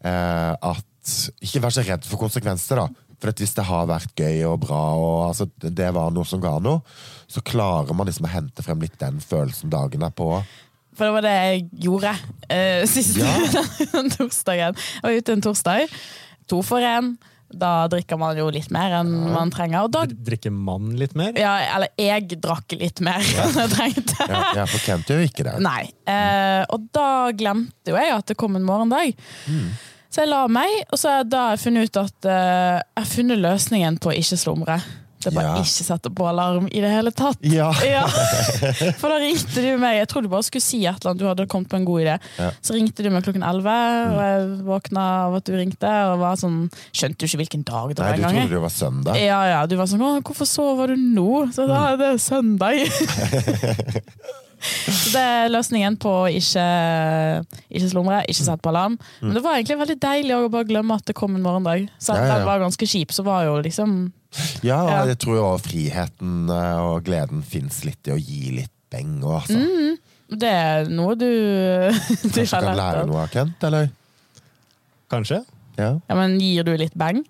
at 0.05 1.15
Ikke 1.45 1.63
vær 1.65 1.73
så 1.73 1.83
redd 1.85 2.05
for 2.05 2.21
konsekvenser, 2.21 2.83
da. 2.83 3.04
For 3.25 3.33
at 3.33 3.41
hvis 3.41 3.55
det 3.57 3.65
har 3.65 3.87
vært 3.89 4.11
gøy 4.21 4.43
og 4.51 4.59
bra, 4.67 4.83
og 5.01 5.15
altså, 5.31 5.47
det 5.65 5.87
var 5.97 6.11
noe 6.13 6.29
som 6.29 6.43
ga 6.45 6.59
noe, 6.61 6.83
så 7.25 7.41
klarer 7.41 7.97
man 7.97 8.05
liksom 8.11 8.29
å 8.29 8.33
hente 8.35 8.61
frem 8.67 8.83
litt 8.85 8.99
den 9.01 9.17
følelsen 9.25 9.73
dagen 9.73 10.05
er 10.05 10.13
på. 10.13 10.29
For 10.95 11.09
det 11.09 11.15
var 11.17 11.25
det 11.25 11.37
jeg 11.41 11.63
gjorde 11.89 12.13
uh, 12.53 12.83
siste 12.87 13.25
Ja. 13.25 13.63
torsdagen. 14.19 14.77
Jeg 14.77 15.07
var 15.09 15.17
ute 15.23 15.39
en 15.39 15.47
torsdag. 15.49 15.95
To 16.53 16.61
for 16.63 16.85
én. 16.85 17.15
Da 17.55 17.87
drikker 17.89 18.19
man 18.19 18.37
jo 18.37 18.49
litt 18.53 18.69
mer 18.75 18.97
enn 18.99 19.11
man 19.31 19.51
trenger. 19.55 19.87
Og 19.87 19.93
da, 19.95 20.05
Drikker 20.11 20.51
man 20.53 20.93
litt 20.99 21.13
mer? 21.17 21.33
ja, 21.39 21.53
eller 21.77 21.93
jeg 22.01 22.37
drakk 22.43 22.75
litt 22.81 23.01
mer 23.05 23.25
enn 23.45 23.57
jeg 23.63 23.73
trengte. 23.73 24.29
Ja, 24.29 24.45
jeg 24.61 24.71
for 24.75 24.85
Kent 24.85 25.09
gjør 25.13 25.23
jo 25.25 25.31
ikke 25.33 25.47
det. 25.49 25.57
Nei. 25.65 25.85
Uh, 26.05 26.63
og 26.77 26.89
da 26.95 27.09
glemte 27.41 27.95
jo 27.95 27.99
jeg 28.01 28.15
at 28.21 28.29
det 28.33 28.37
kom 28.41 28.59
en 28.61 28.67
morgendag. 28.69 29.17
Så 30.15 30.23
jeg 30.23 30.31
la 30.31 30.45
meg, 30.47 30.71
og 30.95 30.99
så 31.01 31.11
har 31.11 31.23
jeg 31.25 31.31
da 31.33 31.45
funnet 31.59 31.89
ut 31.91 31.97
at 32.05 32.29
uh, 32.31 32.35
jeg 32.79 33.01
har 33.03 33.09
funnet 33.11 33.41
løsningen 33.43 33.97
på 33.99 34.13
å 34.13 34.15
ikke 34.15 34.39
slumre. 34.39 34.77
Det 35.25 35.31
er 35.33 35.35
bare 35.39 35.55
Ja. 35.57 35.63
ikke 35.65 35.85
sette 35.89 36.11
på 36.13 36.27
alarm 36.29 36.67
i 36.69 36.83
det 36.85 36.91
hele 36.93 37.11
tatt. 37.17 37.41
Ja. 37.49 37.71
Ja. 37.95 38.03
For 39.01 39.09
da 39.09 39.17
ringte 39.23 39.63
du 39.65 39.71
meg 39.81 39.97
Jeg 39.97 40.09
trodde 40.11 40.29
du 40.29 40.33
bare 40.35 40.45
skulle 40.45 40.63
si 40.63 40.83
et 40.85 41.01
eller 41.01 41.15
annet, 41.15 41.23
du 41.23 41.27
hadde 41.31 41.47
kommet 41.51 41.71
på 41.73 41.79
en 41.81 41.87
god 41.89 42.03
idé. 42.05 42.17
Ja. 42.39 42.51
Så 42.61 42.77
ringte 42.77 43.03
du 43.03 43.09
meg 43.11 43.25
klokken 43.25 43.43
11, 43.43 43.75
og 44.13 44.21
jeg 44.21 44.47
våkna 44.69 45.07
av 45.25 45.39
at 45.41 45.49
du 45.49 45.55
ringte. 45.57 45.95
Og 46.13 46.21
var 46.23 46.39
sånn, 46.39 46.61
skjønte 46.93 47.25
du 47.25 47.27
ikke 47.27 47.41
hvilken 47.43 47.65
dag 47.67 47.95
det 47.97 48.05
Nei, 48.05 48.11
var 48.13 48.21
du 48.21 48.39
trodde 48.39 48.55
det 48.59 48.65
var 48.69 48.75
søndag. 48.77 49.21
Ja, 49.25 49.41
ja, 49.51 49.61
du 49.67 49.75
var 49.81 49.89
sånn 49.91 50.05
'Å, 50.05 50.15
hvorfor 50.23 50.47
sover 50.47 50.93
du 50.93 50.97
nå?' 51.01 51.49
Så 51.57 51.67
da 51.67 51.81
er 51.95 51.97
det 52.05 52.13
søndag. 52.23 52.85
Så 54.65 55.13
det 55.15 55.23
er 55.23 55.51
løsningen 55.53 55.97
på 56.01 56.11
å 56.25 56.29
ikke, 56.33 56.65
ikke 57.69 57.91
slumre, 57.93 58.23
ikke 58.31 58.47
sette 58.47 58.65
på 58.65 58.73
alarm. 58.73 58.97
Men 59.23 59.37
det 59.37 59.43
var 59.45 59.59
egentlig 59.59 59.79
veldig 59.83 59.97
deilig 60.03 60.37
å 60.37 60.51
bare 60.53 60.69
glemme 60.69 60.97
at 60.99 61.07
det 61.11 61.17
kom 61.19 61.37
en 61.37 61.45
morgendag. 61.45 61.89
Så 61.99 62.15
at 62.15 62.23
ja, 62.23 62.29
ja. 62.31 62.39
den 62.39 62.49
var 62.49 62.63
ganske 62.65 62.89
kjip, 62.89 63.13
så 63.15 63.25
var 63.27 63.45
jo 63.49 63.59
liksom 63.65 63.97
Ja, 64.67 64.81
og 64.83 64.91
Ja. 64.91 65.03
jeg 65.13 65.19
tror 65.23 65.37
jo 65.39 65.45
også 65.53 65.69
friheten 65.69 66.49
eh, 66.51 66.79
og 66.83 67.05
gleden 67.07 67.45
fins 67.47 67.85
litt 67.87 68.09
i 68.11 68.15
å 68.15 68.19
gi 68.19 68.57
litt 68.57 68.73
beng 68.91 69.21
altså. 69.23 69.59
Mm. 69.59 70.01
Det 70.35 70.51
er 70.51 70.89
noe 70.91 71.15
du, 71.21 71.29
du 71.29 72.41
Kanskje 72.41 72.49
du 72.49 72.51
kan 72.67 72.79
lære 72.81 73.05
noe 73.07 73.23
av 73.27 73.31
Kent, 73.31 73.63
eller? 73.69 73.93
Kanskje? 75.13 75.45
Ja. 75.79 75.93
Ja, 76.09 76.17
men 76.19 76.39
gir 76.41 76.67
du 76.67 76.73
litt 76.79 76.95
beng? 76.99 77.23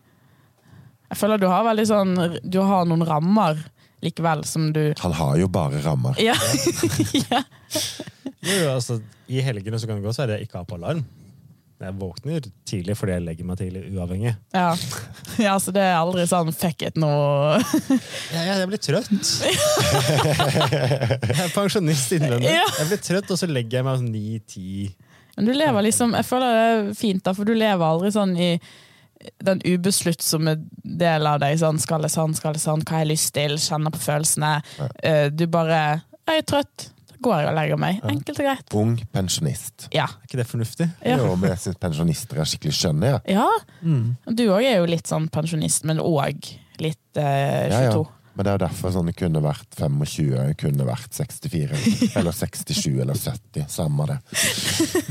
Jeg 1.10 1.18
føler 1.20 1.40
du 1.40 1.46
har 1.50 1.64
veldig 1.66 1.84
sånn 1.88 2.14
Du 2.42 2.58
har 2.64 2.86
noen 2.88 3.04
rammer 3.06 3.60
likevel 4.04 4.44
som 4.48 4.70
du 4.74 4.82
Han 5.00 5.16
har 5.18 5.36
jo 5.40 5.50
bare 5.52 5.82
rammer. 5.84 6.20
Ja. 6.22 6.36
ja. 7.24 7.42
Jo, 8.44 8.62
altså, 8.74 9.00
I 9.26 9.44
helgene 9.44 9.80
så 9.80 9.88
kan 9.88 10.00
det 10.00 10.06
godt 10.06 10.20
være 10.22 10.38
jeg 10.38 10.48
ikke 10.48 10.60
har 10.60 10.68
på 10.68 10.78
alarm. 10.78 11.04
Jeg 11.84 11.96
våkner 11.98 12.44
tidlig 12.68 12.94
fordi 12.96 13.16
jeg 13.16 13.24
legger 13.26 13.46
meg 13.48 13.58
tidlig 13.58 13.80
uavhengig. 13.92 14.32
ja. 14.54 14.68
ja, 15.42 15.54
så 15.60 15.74
det 15.74 15.82
er 15.82 15.96
aldri 15.98 16.24
sånn 16.30 16.52
fuck 16.54 16.84
it 16.86 16.96
nå. 17.00 17.10
Jeg, 17.90 17.98
jeg, 18.30 18.54
jeg 18.60 18.68
blir 18.70 18.82
trøtt. 18.86 19.32
jeg 21.34 21.40
er 21.44 21.50
pensjonist 21.52 22.14
innvendig. 22.14 22.52
Ja. 22.54 22.64
Jeg 22.78 22.92
blir 22.92 23.02
trøtt, 23.02 23.34
og 23.34 23.40
så 23.40 23.50
legger 23.50 23.80
jeg 23.80 23.88
meg 23.88 24.00
sånn 24.00 24.14
ni-ti. 24.14 24.86
Men 25.34 25.48
du 25.48 25.52
lever 25.56 25.82
liksom 25.88 26.14
Jeg 26.14 26.26
føler 26.28 26.54
det 26.54 26.64
er 26.64 26.90
fint, 26.94 27.24
da, 27.26 27.34
for 27.34 27.48
du 27.48 27.56
lever 27.58 27.84
aldri 27.84 28.12
sånn 28.14 28.36
i 28.38 28.52
den 29.44 29.62
ubesluttsomme 29.64 30.56
del 30.84 31.28
av 31.28 31.40
deg. 31.42 31.58
Sånn, 31.60 31.78
skal 31.82 32.04
det 32.06 32.12
sånn, 32.14 32.34
skal 32.36 32.56
det 32.56 32.62
sånn, 32.64 32.82
hva 32.84 32.98
har 32.98 33.04
jeg 33.04 33.12
lyst 33.14 33.32
til? 33.36 33.56
Kjenner 33.60 33.94
på 33.94 34.02
følelsene. 34.02 34.56
Ja. 34.80 35.14
Du 35.30 35.46
bare 35.50 35.78
Jeg 36.24 36.40
er 36.40 36.46
trøtt. 36.48 36.88
Da 37.10 37.18
går 37.20 37.38
jeg 37.40 37.48
og 37.50 37.56
legger 37.58 37.80
meg. 37.80 38.00
Enkelt 38.08 38.40
og 38.40 38.46
greit. 38.48 38.74
Ung 38.80 38.96
pensjonist. 39.12 39.86
Ja. 39.94 40.08
Er 40.08 40.28
ikke 40.28 40.40
det 40.40 40.48
fornuftig? 40.48 40.88
Ja. 41.04 41.18
Jo, 41.20 41.34
men 41.36 41.52
jeg 41.52 41.62
syns 41.62 41.80
pensjonister 41.80 42.40
er 42.40 42.48
skikkelig 42.48 42.76
skjønne. 42.80 43.14
Ja. 43.14 43.20
ja. 43.28 43.46
Mm. 43.84 44.14
Du 44.32 44.44
òg 44.48 44.64
er 44.64 44.78
jo 44.80 44.88
litt 44.88 45.08
sånn 45.10 45.28
pensjonist, 45.32 45.84
men 45.88 46.02
òg 46.02 46.52
litt 46.82 47.20
eh, 47.20 47.70
Ja, 47.70 47.80
ja. 47.88 48.04
22. 48.34 48.36
Men 48.36 48.44
det 48.44 48.50
er 48.50 48.58
jo 48.58 48.64
derfor 48.66 48.94
sånn 48.94 49.10
det 49.10 49.16
kunne 49.18 49.42
vært 49.44 49.76
25, 49.78 50.54
kunne 50.60 50.86
vært 50.88 51.14
64, 51.14 51.82
eller 52.18 52.34
67 52.34 53.00
eller 53.00 53.18
70. 53.18 53.66
Samme 53.70 54.06
det. 54.10 54.18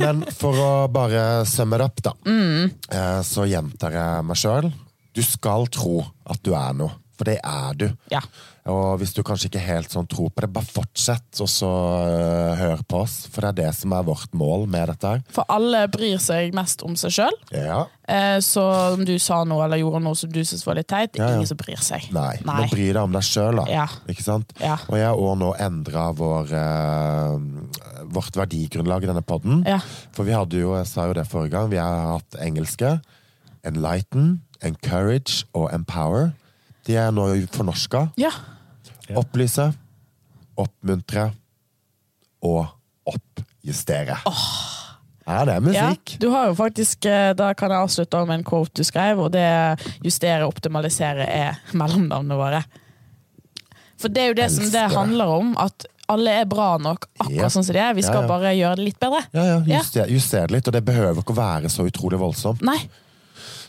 Men 0.01 0.23
for 0.35 0.59
å 0.59 0.71
bare 0.91 1.45
summe 1.49 1.79
det 1.79 1.87
opp, 1.87 2.03
da, 2.03 2.15
mm. 2.27 3.23
så 3.23 3.47
gjentar 3.49 3.95
jeg 3.95 4.27
meg 4.27 4.39
sjøl. 4.39 4.71
Du 5.13 5.21
skal 5.25 5.69
tro 5.71 6.01
at 6.25 6.41
du 6.43 6.53
er 6.57 6.73
noe, 6.77 6.97
for 7.17 7.29
det 7.29 7.39
er 7.39 7.77
du. 7.77 7.87
Ja. 8.11 8.23
Og 8.71 8.99
hvis 9.01 9.11
du 9.11 9.19
kanskje 9.27 9.49
ikke 9.49 9.59
helt 9.59 9.91
sånn 9.91 10.05
tror 10.07 10.29
på 10.31 10.45
det, 10.45 10.47
bare 10.55 10.69
fortsett, 10.71 11.25
og 11.43 11.49
så 11.51 11.67
uh, 11.67 12.53
hør 12.55 12.83
på 12.87 13.01
oss. 13.03 13.25
For 13.27 13.43
det 13.43 13.49
er 13.49 13.57
det 13.57 13.71
som 13.75 13.91
er 13.91 14.05
vårt 14.07 14.31
mål 14.39 14.69
med 14.71 14.87
dette 14.93 15.09
her. 15.15 15.23
For 15.35 15.43
alle 15.51 15.81
bryr 15.91 16.21
seg 16.23 16.55
mest 16.55 16.85
om 16.87 16.95
seg 16.99 17.11
sjøl. 17.11 17.35
Ja. 17.51 17.81
Eh, 18.07 18.37
så 18.43 18.63
om 18.93 19.03
du 19.07 19.13
sa 19.19 19.41
noe 19.47 19.65
eller 19.65 19.79
gjorde 19.81 19.99
noe 20.03 20.15
som 20.19 20.31
du 20.31 20.39
syntes 20.43 20.63
var 20.67 20.77
litt 20.79 20.87
teit, 20.91 21.15
Ja, 21.19 21.27
ja. 21.27 21.35
ingen 21.41 21.49
som 21.49 21.59
bryr 21.59 21.79
seg. 21.83 22.07
Nei, 22.15 22.37
men 22.47 22.69
bry 22.71 22.87
deg 22.91 23.01
om 23.01 23.15
deg 23.15 23.27
sjøl, 23.27 23.59
da. 23.59 23.65
Ja. 23.71 23.87
Ikke 24.11 24.25
sant? 24.25 24.55
Ja. 24.63 24.77
Og 24.87 24.95
jeg 24.99 25.11
har 25.11 25.35
nå 25.41 25.51
endra 25.67 26.05
vår, 26.15 26.53
eh, 26.61 28.05
vårt 28.15 28.39
verdigrunnlag 28.39 29.03
i 29.03 29.11
denne 29.11 29.25
podden. 29.27 29.65
Ja. 29.67 29.81
For 30.15 30.23
vi 30.27 30.35
hadde 30.35 30.63
jo, 30.63 30.71
jeg 30.79 30.87
sa 30.87 31.09
jo 31.11 31.17
det 31.19 31.27
forrige 31.31 31.57
gang, 31.57 31.67
vi 31.71 31.83
har 31.83 32.13
hatt 32.15 32.39
engelske. 32.39 32.95
Enlighten, 33.67 34.39
encourage 34.63 35.43
og 35.55 35.67
empower. 35.75 36.31
De 36.87 36.95
er 36.99 37.11
nå 37.15 37.27
fornorska. 37.51 38.09
Ja. 38.19 38.31
Ja. 39.09 39.17
Opplyse, 39.19 39.73
oppmuntre 40.57 41.31
og 42.43 42.67
oppjustere. 43.09 44.17
Ja, 45.25 45.45
det 45.47 45.53
er 45.55 45.73
Ja, 45.73 45.87
musikk. 45.89 46.17
du 46.19 46.29
har 46.31 46.47
jo 46.49 46.55
faktisk, 46.55 47.05
eh, 47.05 47.33
Da 47.33 47.53
kan 47.53 47.69
jeg 47.71 47.79
avslutte 47.79 48.25
med 48.27 48.39
en 48.39 48.43
quote 48.43 48.73
du 48.75 48.83
skrev, 48.83 49.19
og 49.19 49.31
det 49.31 49.79
justere, 50.03 50.43
optimalisere 50.47 51.25
er 51.27 51.59
mellomnavnene 51.73 52.35
våre. 52.37 52.63
For 53.97 54.09
det 54.09 54.21
er 54.21 54.27
jo 54.27 54.33
det 54.33 54.49
som 54.51 54.63
Elsker 54.65 54.79
det 54.79 54.89
det. 54.89 54.97
handler 54.97 55.25
om, 55.27 55.53
at 55.57 55.85
alle 56.09 56.29
er 56.41 56.45
bra 56.45 56.77
nok 56.77 57.05
Ja. 57.19 57.25
akkurat 57.25 57.51
sånn 57.53 57.63
som 57.63 57.73
de 57.73 57.79
er. 57.79 57.93
Vi 57.93 58.01
skal 58.03 58.15
Ja, 58.15 58.21
ja. 58.21 58.27
bare 58.27 58.51
gjøre 58.55 58.75
det 58.75 58.85
litt 58.85 58.99
bedre. 58.99 59.21
Ja, 59.33 59.43
ja, 59.43 59.59
Ja. 59.65 59.77
juster, 59.79 60.05
juster 60.07 60.41
det 60.47 60.51
litt, 60.51 60.67
og 60.67 60.73
det 60.73 60.83
behøver 60.85 61.23
ikke 61.23 61.33
å 61.33 61.39
være 61.39 61.69
så 61.71 61.87
utrolig 61.89 62.19
voldsomt. 62.19 62.61
Nei. 62.61 62.89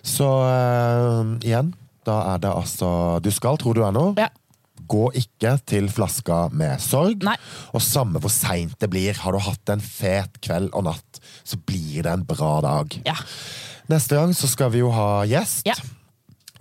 Så 0.03 0.27
uh, 0.27 1.39
igjen, 1.41 1.73
da 2.05 2.35
er 2.35 2.39
det 2.39 2.51
altså 2.51 3.23
Du 3.23 3.31
skal 3.31 3.57
tro 3.57 3.73
du 3.73 3.83
er 3.85 3.93
noe. 3.93 4.15
Ja. 4.19 4.29
Gå 4.85 5.09
ikke 5.17 5.55
til 5.65 5.89
flaska 5.93 6.49
med 6.53 6.83
sorg. 6.83 7.23
Nei. 7.25 7.37
Og 7.73 7.83
samme 7.85 8.21
hvor 8.21 8.33
seint 8.33 8.77
det 8.83 8.91
blir, 8.93 9.17
har 9.17 9.33
du 9.33 9.41
hatt 9.41 9.73
en 9.73 9.83
fet 9.85 10.41
kveld 10.45 10.73
og 10.75 10.89
natt, 10.91 11.21
så 11.47 11.59
blir 11.61 12.05
det 12.05 12.13
en 12.13 12.27
bra 12.29 12.59
dag. 12.65 12.99
Ja. 13.07 13.17
Neste 13.91 14.19
gang 14.19 14.35
så 14.37 14.49
skal 14.51 14.73
vi 14.75 14.83
jo 14.83 14.91
ha 14.95 15.25
gjest. 15.29 15.65
Ja. 15.69 15.77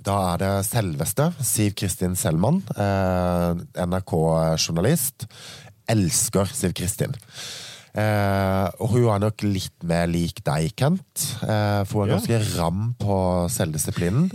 Da 0.04 0.15
er 0.34 0.41
det 0.41 0.54
selveste 0.67 1.30
Siv 1.47 1.76
Kristin 1.80 2.17
Selman, 2.19 2.60
eh, 2.76 3.62
NRK-journalist. 3.86 5.28
Elsker 5.88 6.49
Siv 6.52 6.73
Kristin. 6.76 7.15
Eh, 7.94 8.68
og 8.82 8.90
hun 8.96 9.04
er 9.14 9.20
nok 9.22 9.44
litt 9.46 9.84
mer 9.86 10.08
lik 10.10 10.40
deg, 10.46 10.72
Kent. 10.80 11.26
Eh, 11.46 11.84
for 11.86 12.04
hun 12.04 12.10
er 12.10 12.16
Ja. 12.16 12.18
ganske 12.18 12.58
ram 12.58 12.96
på 12.98 13.18
selvdisiplinen. 13.54 14.32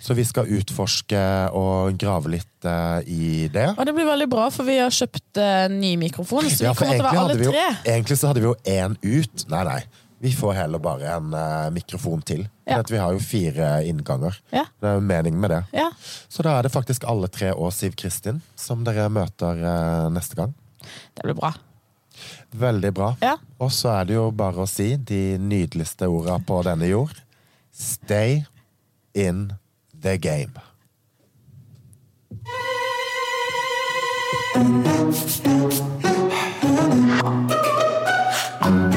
Så 0.00 0.14
vi 0.16 0.24
skal 0.24 0.46
utforske 0.48 1.20
og 1.52 1.98
grave 2.00 2.32
litt 2.32 2.64
eh, 2.64 3.02
i 3.06 3.48
det. 3.52 3.74
Og 3.76 3.84
det 3.84 3.94
blir 3.94 4.08
veldig 4.08 4.28
bra, 4.32 4.48
for 4.50 4.64
vi 4.64 4.78
har 4.80 4.88
kjøpt 4.90 5.36
eh, 5.36 5.66
ny 5.68 5.96
mikrofon, 6.00 6.48
så 6.48 6.64
vi 6.64 6.70
ja, 6.70 6.72
kommer 6.74 6.96
til 6.96 7.04
å 7.04 7.10
være 7.10 7.20
alle 7.26 7.44
jo, 7.44 7.52
tre. 7.52 7.66
egentlig 7.92 8.16
så 8.20 8.30
hadde 8.32 8.40
vi 8.40 8.48
jo 8.48 8.56
én 8.64 8.96
ut. 9.04 9.46
Nei, 9.52 9.64
nei. 9.68 9.82
Vi 10.24 10.30
får 10.32 10.54
heller 10.56 10.80
bare 10.80 11.10
en 11.18 11.34
eh, 11.36 11.70
mikrofon 11.74 12.22
til. 12.24 12.46
Ja. 12.64 12.78
Vi 12.88 12.96
har 12.96 13.12
jo 13.12 13.20
fire 13.20 13.82
innganger. 13.84 14.38
Ja. 14.54 14.64
Det 14.80 14.88
er 14.88 14.94
jo 14.96 15.04
mening 15.04 15.36
med 15.36 15.50
det. 15.52 15.60
Ja. 15.76 15.90
Så 16.32 16.40
da 16.46 16.54
er 16.56 16.64
det 16.64 16.72
faktisk 16.72 17.04
alle 17.04 17.28
tre 17.28 17.52
og 17.52 17.68
Siv 17.76 17.92
Kristin 18.00 18.40
som 18.56 18.80
dere 18.88 19.10
møter 19.12 19.60
eh, 19.60 20.08
neste 20.14 20.38
gang. 20.40 20.54
Det 21.12 21.26
blir 21.28 21.36
bra. 21.36 21.52
Veldig 22.54 22.92
bra. 22.94 23.10
Ja. 23.20 23.34
Og 23.58 23.72
så 23.74 23.90
er 23.96 24.08
det 24.08 24.14
jo 24.14 24.28
bare 24.30 24.62
å 24.62 24.70
si 24.70 24.94
de 24.96 25.38
nydeligste 25.42 26.06
orda 26.10 26.38
på 26.46 26.60
denne 26.66 26.86
jord. 26.86 27.18
Stay 27.74 28.44
in 29.14 29.52
the 30.00 30.16
game. 30.18 30.54
Thank 38.64 38.94